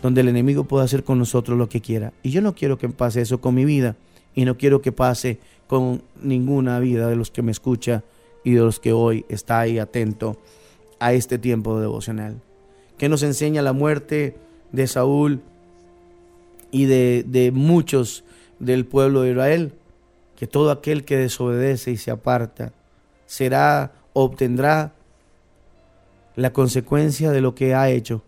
donde 0.02 0.22
el 0.22 0.28
enemigo 0.28 0.66
puede 0.66 0.86
hacer 0.86 1.04
con 1.04 1.18
nosotros 1.18 1.58
lo 1.58 1.70
que 1.70 1.82
quiera. 1.82 2.14
Y 2.22 2.32
yo 2.32 2.42
no 2.42 2.54
quiero 2.54 2.78
que 2.78 2.90
pase 2.90 3.22
eso 3.22 3.40
con 3.40 3.56
mi 3.56 3.66
vida 3.66 3.96
y 4.34 4.46
no 4.46 4.58
quiero 4.58 4.82
que 4.82 4.92
pase 4.92 5.40
con 5.68 6.04
ninguna 6.22 6.80
vida 6.80 7.08
de 7.08 7.16
los 7.16 7.32
que 7.32 7.42
me 7.42 7.52
escucha 7.52 8.04
y 8.46 8.54
de 8.54 8.62
los 8.62 8.80
que 8.80 8.94
hoy 8.94 9.26
está 9.28 9.60
ahí 9.60 9.78
atento 9.78 10.38
a 11.00 11.12
este 11.12 11.38
tiempo 11.38 11.82
devocional. 11.82 12.40
Que 12.98 13.10
nos 13.10 13.24
enseña 13.24 13.62
la 13.62 13.74
muerte 13.74 14.38
de 14.72 14.88
Saúl 14.88 15.42
y 16.72 16.86
de, 16.86 17.26
de 17.28 17.52
muchos 17.52 18.24
del 18.60 18.86
pueblo 18.86 19.24
de 19.24 19.32
Israel, 19.32 19.74
que 20.38 20.48
todo 20.48 20.72
aquel 20.72 21.04
que 21.04 21.18
desobedece 21.18 21.92
y 21.92 21.98
se 21.98 22.12
aparta 22.12 22.72
será 23.26 23.92
obtendrá 24.14 24.94
la 26.36 26.54
consecuencia 26.54 27.32
de 27.32 27.42
lo 27.42 27.56
que 27.56 27.76
ha 27.76 27.90
hecho. 27.90 28.24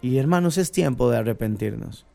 Y 0.00 0.18
hermanos, 0.18 0.58
es 0.58 0.70
tiempo 0.72 1.10
de 1.10 1.18
arrepentirnos. 1.18 2.06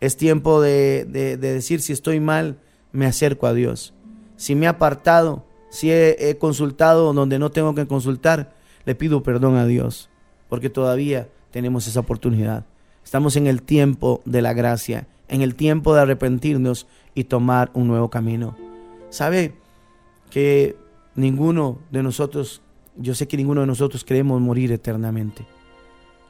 Es 0.00 0.16
tiempo 0.16 0.60
de, 0.60 1.04
decir 1.38 1.80
si 1.80 1.92
estoy 1.92 2.20
mal, 2.20 2.58
me 2.92 3.06
acerco 3.06 3.46
a 3.46 3.54
Dios. 3.54 3.94
Si 4.36 4.54
me 4.54 4.66
he 4.66 4.68
apartado, 4.68 5.44
si 5.70 5.90
he, 5.90 6.36
consultado 6.38 7.12
donde 7.12 7.38
no 7.38 7.50
tengo 7.50 7.74
que 7.74 7.86
consultar, 7.86 8.54
le 8.84 8.94
pido 8.94 9.22
perdón 9.22 9.56
a 9.56 9.66
Dios, 9.66 10.08
porque 10.48 10.70
todavía 10.70 11.28
tenemos 11.50 11.86
esa 11.86 12.00
oportunidad. 12.00 12.64
Estamos 13.04 13.36
en 13.36 13.46
el 13.46 13.62
tiempo 13.62 14.20
de 14.24 14.42
la 14.42 14.52
gracia, 14.52 15.06
en 15.28 15.42
el 15.42 15.54
tiempo 15.54 15.94
de 15.94 16.02
arrepentirnos 16.02 16.86
y 17.14 17.24
tomar 17.24 17.70
un 17.74 17.88
nuevo 17.88 18.10
camino. 18.10 18.56
¿Sabe 19.10 19.54
que 20.30 20.76
ninguno 21.14 21.78
de 21.90 22.02
nosotros, 22.02 22.62
yo 22.96 23.14
sé 23.14 23.26
que 23.26 23.36
ninguno 23.36 23.62
de 23.62 23.66
nosotros 23.66 24.04
queremos 24.04 24.40
morir 24.40 24.72
eternamente. 24.72 25.46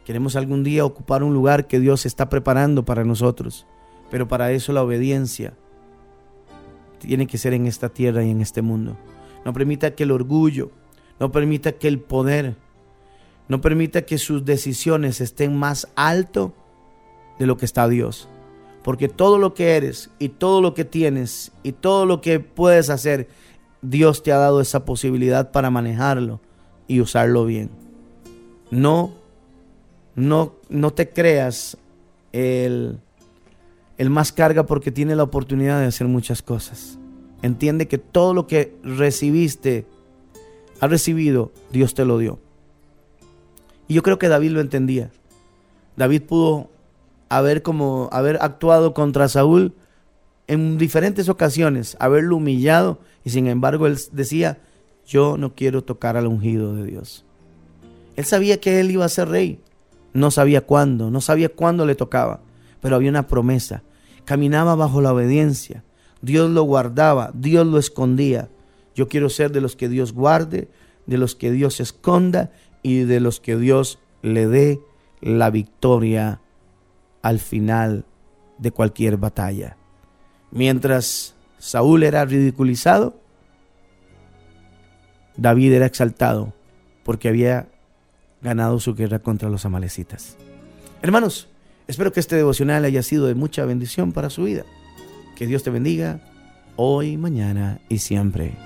Queremos 0.04 0.36
algún 0.36 0.64
día 0.64 0.84
ocupar 0.84 1.22
un 1.22 1.34
lugar 1.34 1.66
que 1.66 1.80
Dios 1.80 2.06
está 2.06 2.30
preparando 2.30 2.84
para 2.84 3.04
nosotros. 3.04 3.66
Pero 4.10 4.26
para 4.26 4.52
eso 4.52 4.72
la 4.72 4.82
obediencia 4.82 5.52
tiene 6.98 7.26
que 7.26 7.36
ser 7.36 7.52
en 7.52 7.66
esta 7.66 7.90
tierra 7.90 8.24
y 8.24 8.30
en 8.30 8.40
este 8.40 8.62
mundo. 8.62 8.96
No 9.44 9.52
permita 9.52 9.94
que 9.94 10.04
el 10.04 10.10
orgullo, 10.10 10.70
no 11.20 11.32
permita 11.32 11.72
que 11.72 11.88
el 11.88 12.00
poder, 12.00 12.56
no 13.48 13.60
permita 13.60 14.02
que 14.02 14.18
sus 14.18 14.44
decisiones 14.44 15.20
estén 15.20 15.56
más 15.56 15.88
alto 15.96 16.54
de 17.38 17.46
lo 17.46 17.56
que 17.56 17.64
está 17.64 17.88
Dios. 17.88 18.28
Porque 18.84 19.08
todo 19.08 19.38
lo 19.38 19.54
que 19.54 19.76
eres 19.76 20.10
y 20.18 20.28
todo 20.28 20.60
lo 20.60 20.74
que 20.74 20.84
tienes 20.84 21.52
y 21.62 21.72
todo 21.72 22.06
lo 22.06 22.20
que 22.20 22.40
puedes 22.40 22.90
hacer 22.90 23.28
Dios 23.82 24.22
te 24.22 24.32
ha 24.32 24.38
dado 24.38 24.60
esa 24.60 24.84
posibilidad 24.84 25.50
para 25.50 25.70
manejarlo 25.70 26.40
y 26.86 27.00
usarlo 27.00 27.44
bien. 27.44 27.70
No, 28.70 29.12
no, 30.14 30.54
no 30.68 30.92
te 30.92 31.10
creas 31.10 31.76
el, 32.32 32.98
el 33.98 34.10
más 34.10 34.32
carga 34.32 34.66
porque 34.66 34.90
tiene 34.90 35.16
la 35.16 35.22
oportunidad 35.22 35.80
de 35.80 35.86
hacer 35.86 36.06
muchas 36.08 36.42
cosas. 36.42 36.98
Entiende 37.42 37.88
que 37.88 37.98
todo 37.98 38.34
lo 38.34 38.46
que 38.46 38.76
recibiste, 38.82 39.86
ha 40.80 40.86
recibido, 40.86 41.52
Dios 41.72 41.94
te 41.94 42.04
lo 42.04 42.18
dio. 42.18 42.38
Y 43.86 43.94
yo 43.94 44.02
creo 44.02 44.18
que 44.18 44.28
David 44.28 44.50
lo 44.50 44.60
entendía. 44.60 45.10
David 45.96 46.22
pudo 46.22 46.68
haber 47.28 47.62
como 47.62 48.08
haber 48.12 48.38
actuado 48.40 48.94
contra 48.94 49.28
Saúl 49.28 49.74
en 50.46 50.78
diferentes 50.78 51.28
ocasiones, 51.28 51.96
haberlo 52.00 52.36
humillado 52.36 53.00
y 53.24 53.30
sin 53.30 53.46
embargo 53.48 53.86
él 53.86 53.98
decía, 54.12 54.58
yo 55.06 55.36
no 55.36 55.54
quiero 55.54 55.84
tocar 55.84 56.16
al 56.16 56.26
ungido 56.26 56.74
de 56.74 56.86
Dios. 56.86 57.24
Él 58.16 58.24
sabía 58.24 58.60
que 58.60 58.80
él 58.80 58.90
iba 58.90 59.04
a 59.04 59.10
ser 59.10 59.28
rey, 59.28 59.60
no 60.12 60.30
sabía 60.30 60.62
cuándo, 60.62 61.10
no 61.10 61.20
sabía 61.20 61.48
cuándo 61.48 61.86
le 61.86 61.94
tocaba, 61.94 62.40
pero 62.80 62.96
había 62.96 63.10
una 63.10 63.26
promesa. 63.26 63.82
Caminaba 64.24 64.74
bajo 64.74 65.00
la 65.00 65.12
obediencia, 65.12 65.84
Dios 66.22 66.50
lo 66.50 66.62
guardaba, 66.62 67.30
Dios 67.34 67.66
lo 67.66 67.78
escondía. 67.78 68.48
Yo 68.94 69.08
quiero 69.08 69.28
ser 69.30 69.52
de 69.52 69.60
los 69.60 69.76
que 69.76 69.88
Dios 69.88 70.12
guarde, 70.12 70.68
de 71.06 71.18
los 71.18 71.34
que 71.34 71.50
Dios 71.52 71.80
esconda 71.80 72.50
y 72.82 73.00
de 73.00 73.20
los 73.20 73.40
que 73.40 73.56
Dios 73.56 73.98
le 74.22 74.46
dé 74.46 74.80
la 75.20 75.50
victoria 75.50 76.40
al 77.22 77.38
final 77.38 78.04
de 78.58 78.70
cualquier 78.70 79.16
batalla. 79.16 79.76
Mientras 80.50 81.34
Saúl 81.58 82.02
era 82.02 82.24
ridiculizado, 82.24 83.20
David 85.36 85.72
era 85.72 85.86
exaltado 85.86 86.52
porque 87.04 87.28
había 87.28 87.68
ganado 88.42 88.80
su 88.80 88.94
guerra 88.94 89.20
contra 89.20 89.48
los 89.48 89.64
amalecitas. 89.64 90.36
Hermanos, 91.02 91.48
espero 91.86 92.12
que 92.12 92.20
este 92.20 92.36
devocional 92.36 92.84
haya 92.84 93.02
sido 93.02 93.26
de 93.26 93.34
mucha 93.34 93.64
bendición 93.64 94.12
para 94.12 94.30
su 94.30 94.44
vida. 94.44 94.64
Que 95.38 95.46
Dios 95.46 95.62
te 95.62 95.70
bendiga 95.70 96.18
hoy, 96.74 97.16
mañana 97.16 97.80
y 97.88 97.98
siempre. 97.98 98.56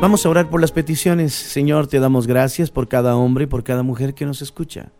Vamos 0.00 0.24
a 0.24 0.28
orar 0.28 0.48
por 0.48 0.60
las 0.60 0.70
peticiones. 0.70 1.34
Señor, 1.34 1.88
te 1.88 1.98
damos 1.98 2.28
gracias 2.28 2.70
por 2.70 2.86
cada 2.86 3.16
hombre 3.16 3.44
y 3.44 3.46
por 3.48 3.64
cada 3.64 3.82
mujer 3.82 4.14
que 4.14 4.26
nos 4.26 4.40
escucha. 4.42 4.92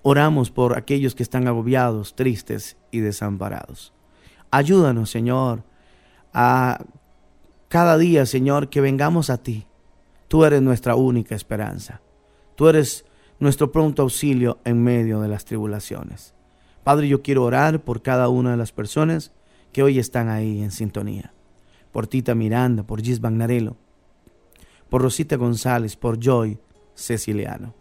Oramos 0.00 0.50
por 0.50 0.78
aquellos 0.78 1.14
que 1.14 1.22
están 1.22 1.46
agobiados, 1.46 2.16
tristes 2.16 2.78
y 2.90 3.00
desamparados. 3.00 3.92
Ayúdanos, 4.50 5.10
Señor, 5.10 5.64
a 6.32 6.82
cada 7.68 7.98
día, 7.98 8.24
Señor, 8.24 8.70
que 8.70 8.80
vengamos 8.80 9.28
a 9.28 9.42
ti. 9.42 9.66
Tú 10.28 10.46
eres 10.46 10.62
nuestra 10.62 10.94
única 10.94 11.34
esperanza. 11.34 12.00
Tú 12.56 12.68
eres 12.68 13.04
nuestro 13.38 13.70
pronto 13.70 14.02
auxilio 14.02 14.58
en 14.64 14.82
medio 14.82 15.20
de 15.20 15.28
las 15.28 15.44
tribulaciones. 15.44 16.34
Padre, 16.82 17.06
yo 17.06 17.22
quiero 17.22 17.44
orar 17.44 17.82
por 17.84 18.02
cada 18.02 18.28
una 18.28 18.52
de 18.52 18.56
las 18.56 18.72
personas 18.72 19.32
que 19.72 19.82
hoy 19.82 19.98
están 19.98 20.28
ahí 20.28 20.62
en 20.62 20.70
sintonía. 20.70 21.34
Por 21.92 22.06
Tita 22.06 22.34
Miranda, 22.34 22.82
por 22.82 23.02
Gis 23.02 23.20
Bagnarello, 23.20 23.76
por 24.88 25.02
Rosita 25.02 25.36
González, 25.36 25.96
por 25.96 26.18
Joy 26.18 26.58
Ceciliano, 26.94 27.74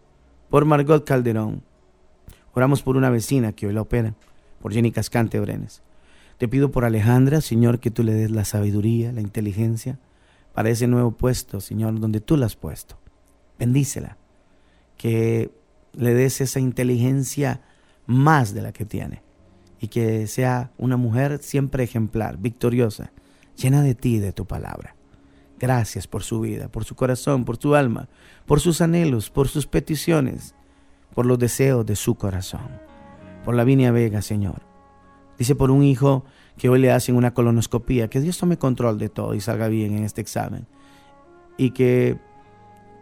por 0.50 0.66
Margot 0.66 1.06
Calderón. 1.06 1.64
Oramos 2.54 2.82
por 2.82 2.98
una 2.98 3.10
vecina 3.10 3.54
que 3.54 3.68
hoy 3.68 3.74
la 3.74 3.82
opera, 3.82 4.16
por 4.60 4.74
Jenny 4.74 4.92
Cascante 4.92 5.40
Brenes. 5.40 5.84
Te 6.38 6.48
pido 6.50 6.72
por 6.72 6.84
Alejandra, 6.84 7.40
Señor, 7.40 7.80
que 7.80 7.92
tú 7.92 8.04
le 8.04 8.14
des 8.14 8.32
la 8.32 8.44
sabiduría, 8.44 9.14
la 9.14 9.22
inteligencia 9.22 10.00
para 10.54 10.70
ese 10.70 10.88
nuevo 10.88 11.12
puesto, 11.12 11.62
Señor, 11.62 12.00
donde 12.00 12.20
tú 12.20 12.36
la 12.36 12.46
has 12.46 12.56
puesto. 12.56 12.98
Bendícela, 13.58 14.18
que 14.98 15.52
le 15.94 16.14
des 16.14 16.42
esa 16.42 16.60
inteligencia 16.60 17.62
más 18.06 18.54
de 18.54 18.62
la 18.62 18.72
que 18.72 18.86
tiene 18.86 19.24
y 19.80 19.88
que 19.88 20.28
sea 20.28 20.72
una 20.78 20.98
mujer 20.98 21.40
siempre 21.42 21.84
ejemplar, 21.84 22.38
victoriosa, 22.38 23.12
llena 23.56 23.82
de 23.82 23.96
ti 23.96 24.16
y 24.16 24.20
de 24.20 24.32
tu 24.32 24.46
palabra. 24.46 24.96
Gracias 25.60 26.08
por 26.08 26.24
su 26.24 26.42
vida, 26.42 26.68
por 26.68 26.84
su 26.84 26.96
corazón, 26.96 27.46
por 27.46 27.58
su 27.58 27.76
alma, 27.76 28.10
por 28.46 28.60
sus 28.60 28.82
anhelos, 28.82 29.30
por 29.30 29.48
sus 29.48 29.68
peticiones, 29.68 30.54
por 31.14 31.26
los 31.26 31.40
deseos 31.40 31.86
de 31.86 31.96
su 31.96 32.16
corazón. 32.16 32.68
Por 33.46 33.56
la 33.56 33.64
Vinia 33.64 33.92
Vega, 33.92 34.22
Señor. 34.22 34.62
Dice 35.38 35.56
por 35.56 35.72
un 35.72 35.84
hijo 35.84 36.26
que 36.58 36.70
hoy 36.70 36.80
le 36.80 36.92
hacen 36.92 37.16
una 37.16 37.34
colonoscopía, 37.34 38.10
que 38.10 38.22
Dios 38.22 38.38
tome 38.38 38.58
control 38.58 38.98
de 38.98 39.10
todo 39.10 39.34
y 39.34 39.42
salga 39.42 39.68
bien 39.68 39.96
en 39.96 40.04
este 40.04 40.22
examen. 40.22 40.68
Y 41.58 41.72
que 41.72 42.18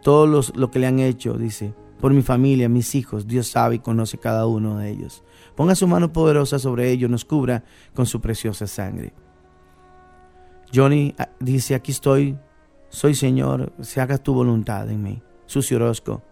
todo 0.02 0.26
lo 0.26 0.70
que 0.70 0.78
le 0.78 0.86
han 0.86 1.00
hecho, 1.00 1.34
dice, 1.34 1.74
por 2.04 2.12
mi 2.12 2.20
familia, 2.20 2.68
mis 2.68 2.94
hijos, 2.96 3.26
Dios 3.26 3.46
sabe 3.46 3.76
y 3.76 3.78
conoce 3.78 4.18
cada 4.18 4.46
uno 4.46 4.76
de 4.76 4.90
ellos. 4.90 5.24
Ponga 5.56 5.74
su 5.74 5.88
mano 5.88 6.12
poderosa 6.12 6.58
sobre 6.58 6.90
ellos, 6.90 7.08
nos 7.08 7.24
cubra 7.24 7.64
con 7.94 8.04
su 8.04 8.20
preciosa 8.20 8.66
sangre. 8.66 9.14
Johnny 10.70 11.14
ah, 11.16 11.30
dice, 11.40 11.74
aquí 11.74 11.92
estoy, 11.92 12.36
soy 12.90 13.14
Señor, 13.14 13.72
se 13.80 14.02
haga 14.02 14.18
tu 14.18 14.34
voluntad 14.34 14.90
en 14.90 15.02
mí. 15.02 15.22
Sucio 15.46 15.78
Orozco, 15.78 16.22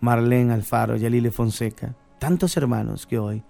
Marlene 0.00 0.52
Alfaro, 0.54 0.96
Yalile 0.96 1.30
Fonseca, 1.30 1.94
tantos 2.18 2.56
hermanos 2.56 3.06
que 3.06 3.20
hoy 3.20 3.44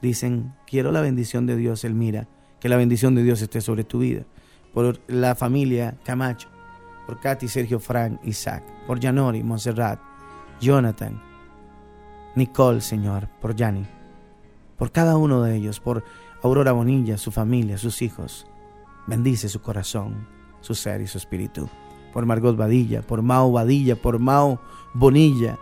dicen, 0.00 0.54
quiero 0.64 0.92
la 0.92 1.00
bendición 1.00 1.44
de 1.44 1.56
Dios, 1.56 1.82
Elmira, 1.82 2.28
que 2.60 2.68
la 2.68 2.76
bendición 2.76 3.16
de 3.16 3.24
Dios 3.24 3.42
esté 3.42 3.60
sobre 3.60 3.82
tu 3.82 3.98
vida. 3.98 4.26
Por 4.72 5.00
la 5.08 5.34
familia 5.34 5.98
Camacho, 6.04 6.50
por 7.04 7.18
Katy, 7.18 7.48
Sergio, 7.48 7.80
Frank, 7.80 8.20
Isaac, 8.22 8.62
por 8.86 9.02
Janori, 9.02 9.42
Montserrat, 9.42 10.13
Jonathan, 10.60 11.20
Nicole, 12.36 12.80
Señor, 12.80 13.28
por 13.40 13.54
Yanni, 13.54 13.86
por 14.76 14.92
cada 14.92 15.16
uno 15.16 15.42
de 15.42 15.56
ellos, 15.56 15.80
por 15.80 16.04
Aurora 16.42 16.72
Bonilla, 16.72 17.16
su 17.16 17.30
familia, 17.30 17.78
sus 17.78 18.02
hijos. 18.02 18.46
Bendice 19.06 19.48
su 19.48 19.60
corazón, 19.60 20.26
su 20.60 20.74
ser 20.74 21.00
y 21.00 21.06
su 21.06 21.18
espíritu. 21.18 21.68
Por 22.12 22.26
Margot 22.26 22.56
Badilla, 22.56 23.02
por 23.02 23.22
Mao 23.22 23.52
Badilla, 23.52 23.96
por 23.96 24.18
Mao 24.18 24.60
Bonilla, 24.94 25.58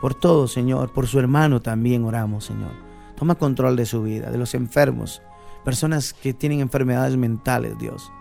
por 0.00 0.14
todo, 0.14 0.46
Señor, 0.46 0.92
por 0.92 1.06
su 1.06 1.18
hermano 1.18 1.60
también 1.60 2.04
oramos, 2.04 2.44
Señor. 2.44 2.72
Toma 3.16 3.34
control 3.34 3.74
de 3.76 3.86
su 3.86 4.02
vida, 4.02 4.30
de 4.30 4.38
los 4.38 4.54
enfermos, 4.54 5.22
personas 5.64 6.12
que 6.12 6.34
tienen 6.34 6.60
enfermedades 6.60 7.16
mentales, 7.16 7.76
Dios. 7.78 8.12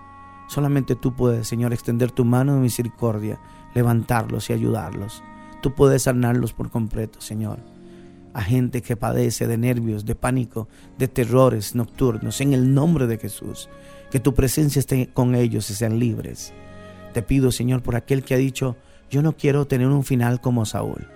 Solamente 0.47 0.95
tú 0.95 1.13
puedes, 1.13 1.47
Señor, 1.47 1.73
extender 1.73 2.11
tu 2.11 2.25
mano 2.25 2.55
de 2.55 2.61
misericordia, 2.61 3.39
levantarlos 3.75 4.49
y 4.49 4.53
ayudarlos. 4.53 5.21
Tú 5.61 5.73
puedes 5.73 6.03
sanarlos 6.03 6.53
por 6.53 6.69
completo, 6.69 7.21
Señor. 7.21 7.59
A 8.33 8.41
gente 8.41 8.81
que 8.81 8.95
padece 8.95 9.47
de 9.47 9.57
nervios, 9.57 10.05
de 10.05 10.15
pánico, 10.15 10.67
de 10.97 11.07
terrores 11.07 11.75
nocturnos, 11.75 12.39
en 12.41 12.53
el 12.53 12.73
nombre 12.73 13.07
de 13.07 13.17
Jesús. 13.17 13.69
Que 14.11 14.19
tu 14.19 14.33
presencia 14.33 14.79
esté 14.79 15.09
con 15.13 15.35
ellos 15.35 15.69
y 15.69 15.73
sean 15.73 15.99
libres. 15.99 16.53
Te 17.13 17.21
pido, 17.21 17.51
Señor, 17.51 17.81
por 17.81 17.95
aquel 17.95 18.23
que 18.23 18.35
ha 18.35 18.37
dicho, 18.37 18.75
yo 19.09 19.21
no 19.21 19.35
quiero 19.35 19.65
tener 19.65 19.87
un 19.87 20.03
final 20.03 20.39
como 20.39 20.65
Saúl. 20.65 21.07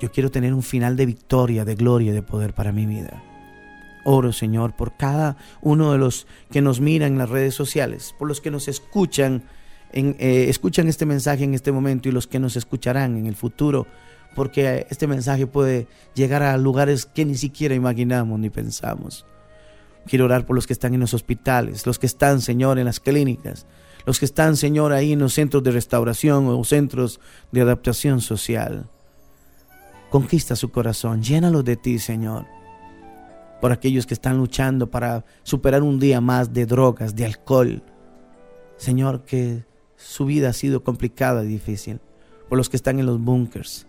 Yo 0.00 0.10
quiero 0.10 0.30
tener 0.30 0.54
un 0.54 0.62
final 0.62 0.96
de 0.96 1.06
victoria, 1.06 1.64
de 1.64 1.74
gloria 1.74 2.12
y 2.12 2.14
de 2.14 2.22
poder 2.22 2.54
para 2.54 2.72
mi 2.72 2.86
vida. 2.86 3.22
Oro, 4.04 4.32
Señor, 4.32 4.76
por 4.76 4.96
cada 4.96 5.36
uno 5.60 5.92
de 5.92 5.98
los 5.98 6.26
que 6.50 6.62
nos 6.62 6.80
miran 6.80 7.12
en 7.12 7.18
las 7.18 7.28
redes 7.28 7.54
sociales, 7.54 8.14
por 8.18 8.28
los 8.28 8.40
que 8.40 8.50
nos 8.50 8.68
escuchan, 8.68 9.42
en, 9.96 10.14
eh, 10.18 10.46
escuchan 10.50 10.88
este 10.88 11.06
mensaje 11.06 11.44
en 11.44 11.54
este 11.54 11.72
momento 11.72 12.08
y 12.08 12.12
los 12.12 12.26
que 12.26 12.38
nos 12.38 12.54
escucharán 12.54 13.16
en 13.16 13.26
el 13.26 13.34
futuro, 13.34 13.86
porque 14.34 14.86
este 14.90 15.06
mensaje 15.06 15.46
puede 15.46 15.88
llegar 16.14 16.42
a 16.42 16.58
lugares 16.58 17.06
que 17.06 17.24
ni 17.24 17.34
siquiera 17.34 17.74
imaginamos 17.74 18.38
ni 18.38 18.50
pensamos. 18.50 19.24
Quiero 20.06 20.26
orar 20.26 20.44
por 20.44 20.54
los 20.54 20.66
que 20.66 20.74
están 20.74 20.92
en 20.92 21.00
los 21.00 21.14
hospitales, 21.14 21.86
los 21.86 21.98
que 21.98 22.04
están, 22.04 22.42
Señor, 22.42 22.78
en 22.78 22.84
las 22.84 23.00
clínicas, 23.00 23.66
los 24.04 24.18
que 24.18 24.26
están, 24.26 24.56
Señor, 24.56 24.92
ahí 24.92 25.12
en 25.12 25.18
los 25.18 25.32
centros 25.32 25.62
de 25.62 25.70
restauración 25.70 26.46
o 26.46 26.62
centros 26.62 27.18
de 27.50 27.62
adaptación 27.62 28.20
social. 28.20 28.90
Conquista 30.10 30.56
su 30.56 30.70
corazón, 30.70 31.22
llénalo 31.22 31.62
de 31.62 31.76
ti, 31.76 31.98
Señor. 31.98 32.44
Por 33.62 33.72
aquellos 33.72 34.04
que 34.04 34.14
están 34.14 34.36
luchando 34.36 34.90
para 34.90 35.24
superar 35.42 35.82
un 35.82 35.98
día 35.98 36.20
más 36.20 36.52
de 36.52 36.66
drogas, 36.66 37.16
de 37.16 37.24
alcohol. 37.24 37.82
Señor, 38.76 39.24
que 39.24 39.64
su 39.96 40.26
vida 40.26 40.50
ha 40.50 40.52
sido 40.52 40.82
complicada 40.82 41.44
y 41.44 41.48
difícil. 41.48 42.00
Por 42.48 42.58
los 42.58 42.68
que 42.68 42.76
están 42.76 42.98
en 42.98 43.06
los 43.06 43.20
bunkers. 43.20 43.86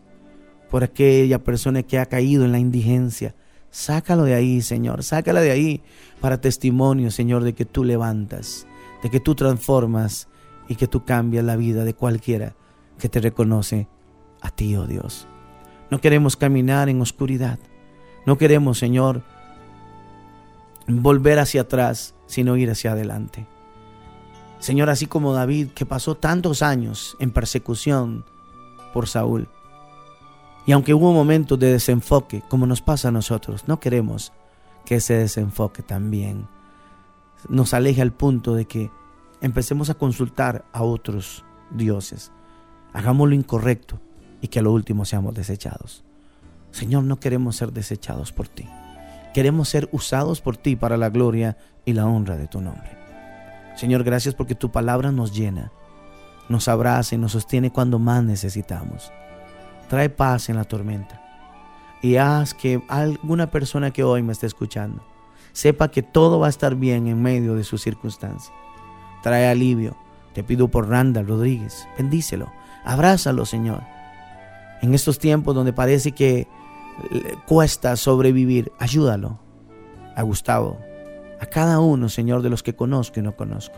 Por 0.69 0.83
aquella 0.83 1.43
persona 1.43 1.83
que 1.83 1.99
ha 1.99 2.05
caído 2.05 2.45
en 2.45 2.51
la 2.51 2.59
indigencia. 2.59 3.35
Sácalo 3.69 4.23
de 4.23 4.33
ahí, 4.33 4.61
Señor. 4.61 5.03
Sácala 5.03 5.41
de 5.41 5.51
ahí 5.51 5.83
para 6.19 6.41
testimonio, 6.41 7.11
Señor, 7.11 7.43
de 7.43 7.53
que 7.53 7.65
tú 7.65 7.83
levantas, 7.83 8.65
de 9.03 9.09
que 9.09 9.19
tú 9.19 9.35
transformas 9.35 10.27
y 10.67 10.75
que 10.75 10.87
tú 10.87 11.05
cambias 11.05 11.45
la 11.45 11.55
vida 11.55 11.83
de 11.85 11.93
cualquiera 11.93 12.55
que 12.97 13.09
te 13.09 13.19
reconoce 13.19 13.87
a 14.41 14.49
ti, 14.49 14.75
oh 14.75 14.87
Dios. 14.87 15.27
No 15.89 16.01
queremos 16.01 16.35
caminar 16.35 16.89
en 16.89 17.01
oscuridad. 17.01 17.59
No 18.25 18.37
queremos, 18.37 18.77
Señor, 18.77 19.23
volver 20.87 21.39
hacia 21.39 21.61
atrás, 21.61 22.15
sino 22.25 22.57
ir 22.57 22.69
hacia 22.69 22.91
adelante. 22.91 23.47
Señor, 24.59 24.89
así 24.89 25.05
como 25.05 25.33
David, 25.33 25.69
que 25.69 25.85
pasó 25.85 26.15
tantos 26.15 26.61
años 26.61 27.15
en 27.19 27.31
persecución 27.31 28.25
por 28.93 29.07
Saúl, 29.07 29.47
y 30.67 30.73
aunque 30.73 30.93
hubo 30.93 31.13
momentos 31.13 31.57
de 31.57 31.71
desenfoque, 31.71 32.43
como 32.49 32.67
nos 32.67 32.81
pasa 32.81 33.07
a 33.07 33.11
nosotros, 33.11 33.67
no 33.67 33.79
queremos 33.79 34.33
que 34.85 34.95
ese 34.95 35.13
desenfoque 35.13 35.81
también 35.81 36.47
nos 37.47 37.73
aleje 37.73 38.01
al 38.01 38.11
punto 38.11 38.53
de 38.53 38.65
que 38.65 38.91
empecemos 39.39 39.89
a 39.89 39.93
consultar 39.93 40.65
a 40.73 40.83
otros 40.83 41.45
dioses. 41.71 42.33
Hagamos 42.91 43.29
lo 43.29 43.35
incorrecto 43.35 44.01
y 44.41 44.49
que 44.49 44.59
a 44.59 44.61
lo 44.61 44.73
último 44.73 45.05
seamos 45.05 45.35
desechados. 45.35 46.03
Señor, 46.71 47.05
no 47.05 47.17
queremos 47.17 47.55
ser 47.55 47.71
desechados 47.71 48.33
por 48.33 48.49
ti. 48.49 48.67
Queremos 49.33 49.69
ser 49.69 49.87
usados 49.93 50.41
por 50.41 50.57
ti 50.57 50.75
para 50.75 50.97
la 50.97 51.09
gloria 51.09 51.57
y 51.85 51.93
la 51.93 52.07
honra 52.07 52.35
de 52.35 52.47
tu 52.47 52.59
nombre. 52.59 52.96
Señor, 53.77 54.03
gracias 54.03 54.35
porque 54.35 54.55
tu 54.55 54.71
palabra 54.71 55.11
nos 55.11 55.33
llena, 55.33 55.71
nos 56.49 56.67
abraza 56.67 57.15
y 57.15 57.17
nos 57.17 57.31
sostiene 57.31 57.71
cuando 57.71 57.99
más 57.99 58.23
necesitamos. 58.23 59.11
Trae 59.87 60.09
paz 60.09 60.49
en 60.49 60.57
la 60.57 60.65
tormenta 60.65 61.23
y 62.01 62.17
haz 62.17 62.53
que 62.53 62.83
alguna 62.89 63.49
persona 63.49 63.91
que 63.91 64.03
hoy 64.03 64.21
me 64.21 64.33
esté 64.33 64.47
escuchando 64.47 65.01
sepa 65.53 65.89
que 65.89 66.03
todo 66.03 66.39
va 66.39 66.47
a 66.47 66.49
estar 66.49 66.75
bien 66.75 67.07
en 67.07 67.21
medio 67.21 67.55
de 67.55 67.63
sus 67.63 67.81
circunstancias. 67.81 68.51
Trae 69.23 69.47
alivio. 69.47 69.95
Te 70.33 70.43
pido 70.43 70.67
por 70.67 70.89
Randall 70.89 71.27
Rodríguez. 71.27 71.87
Bendícelo. 71.97 72.51
Abrázalo, 72.83 73.45
Señor 73.45 73.81
en 74.81 74.93
estos 74.93 75.19
tiempos 75.19 75.55
donde 75.55 75.73
parece 75.73 76.11
que 76.11 76.47
cuesta 77.45 77.95
sobrevivir, 77.95 78.71
ayúdalo. 78.79 79.39
A 80.15 80.23
Gustavo, 80.23 80.79
a 81.39 81.45
cada 81.45 81.79
uno, 81.79 82.09
Señor, 82.09 82.41
de 82.41 82.49
los 82.49 82.63
que 82.63 82.75
conozco 82.75 83.19
y 83.19 83.23
no 83.23 83.35
conozco. 83.35 83.75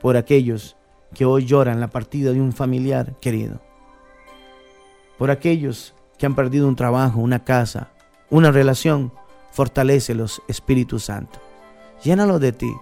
Por 0.00 0.16
aquellos 0.16 0.76
que 1.14 1.24
hoy 1.24 1.44
lloran 1.44 1.80
la 1.80 1.88
partida 1.88 2.32
de 2.32 2.40
un 2.40 2.52
familiar 2.52 3.14
querido. 3.20 3.60
Por 5.18 5.30
aquellos 5.30 5.94
que 6.18 6.26
han 6.26 6.34
perdido 6.34 6.68
un 6.68 6.76
trabajo, 6.76 7.20
una 7.20 7.44
casa, 7.44 7.90
una 8.30 8.50
relación, 8.50 9.12
los 10.14 10.42
Espíritu 10.46 10.98
Santo. 10.98 11.40
Llénalo 12.04 12.38
de 12.38 12.52
ti 12.52 12.72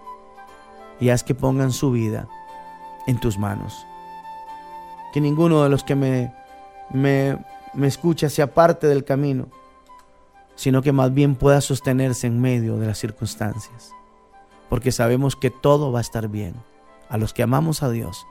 y 1.01 1.09
haz 1.09 1.23
que 1.23 1.35
pongan 1.35 1.73
su 1.73 1.91
vida 1.91 2.29
en 3.07 3.19
tus 3.19 3.39
manos. 3.39 3.87
Que 5.15 5.21
ninguno 5.21 5.63
de 5.63 5.71
los 5.71 5.85
que 5.85 5.95
me 5.95 6.33
me, 6.91 7.39
me 7.75 7.87
escucha 7.87 8.29
sea 8.29 8.53
parte 8.53 8.87
del 8.87 9.05
camino, 9.05 9.49
sino 10.57 10.83
que 10.83 10.93
más 10.93 11.15
bien 11.15 11.37
pueda 11.37 11.61
sostenerse 11.61 12.27
en 12.27 12.41
medio 12.41 12.79
de 12.79 12.87
las 12.87 12.99
circunstancias. 12.99 13.93
Porque 14.69 14.91
sabemos 14.91 15.37
que 15.37 15.51
todo 15.51 15.93
va 15.93 16.01
a 16.01 16.03
estar 16.03 16.29
bien 16.29 16.55
a 17.09 17.19
los 17.19 17.33
que 17.33 17.45
amamos 17.45 17.83
a 17.83 17.91
Dios 17.91 18.27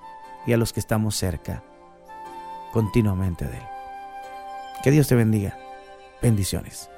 y 0.45 0.53
a 0.53 0.57
los 0.57 0.73
que 0.73 0.81
estamos 0.81 1.15
cerca 1.15 1.63
continuamente 2.73 3.45
de 3.45 3.55
Él. 3.55 3.63
Que 4.83 4.91
Dios 4.91 5.07
te 5.07 5.15
bendiga. 5.15 5.57
Bendiciones. 6.21 6.89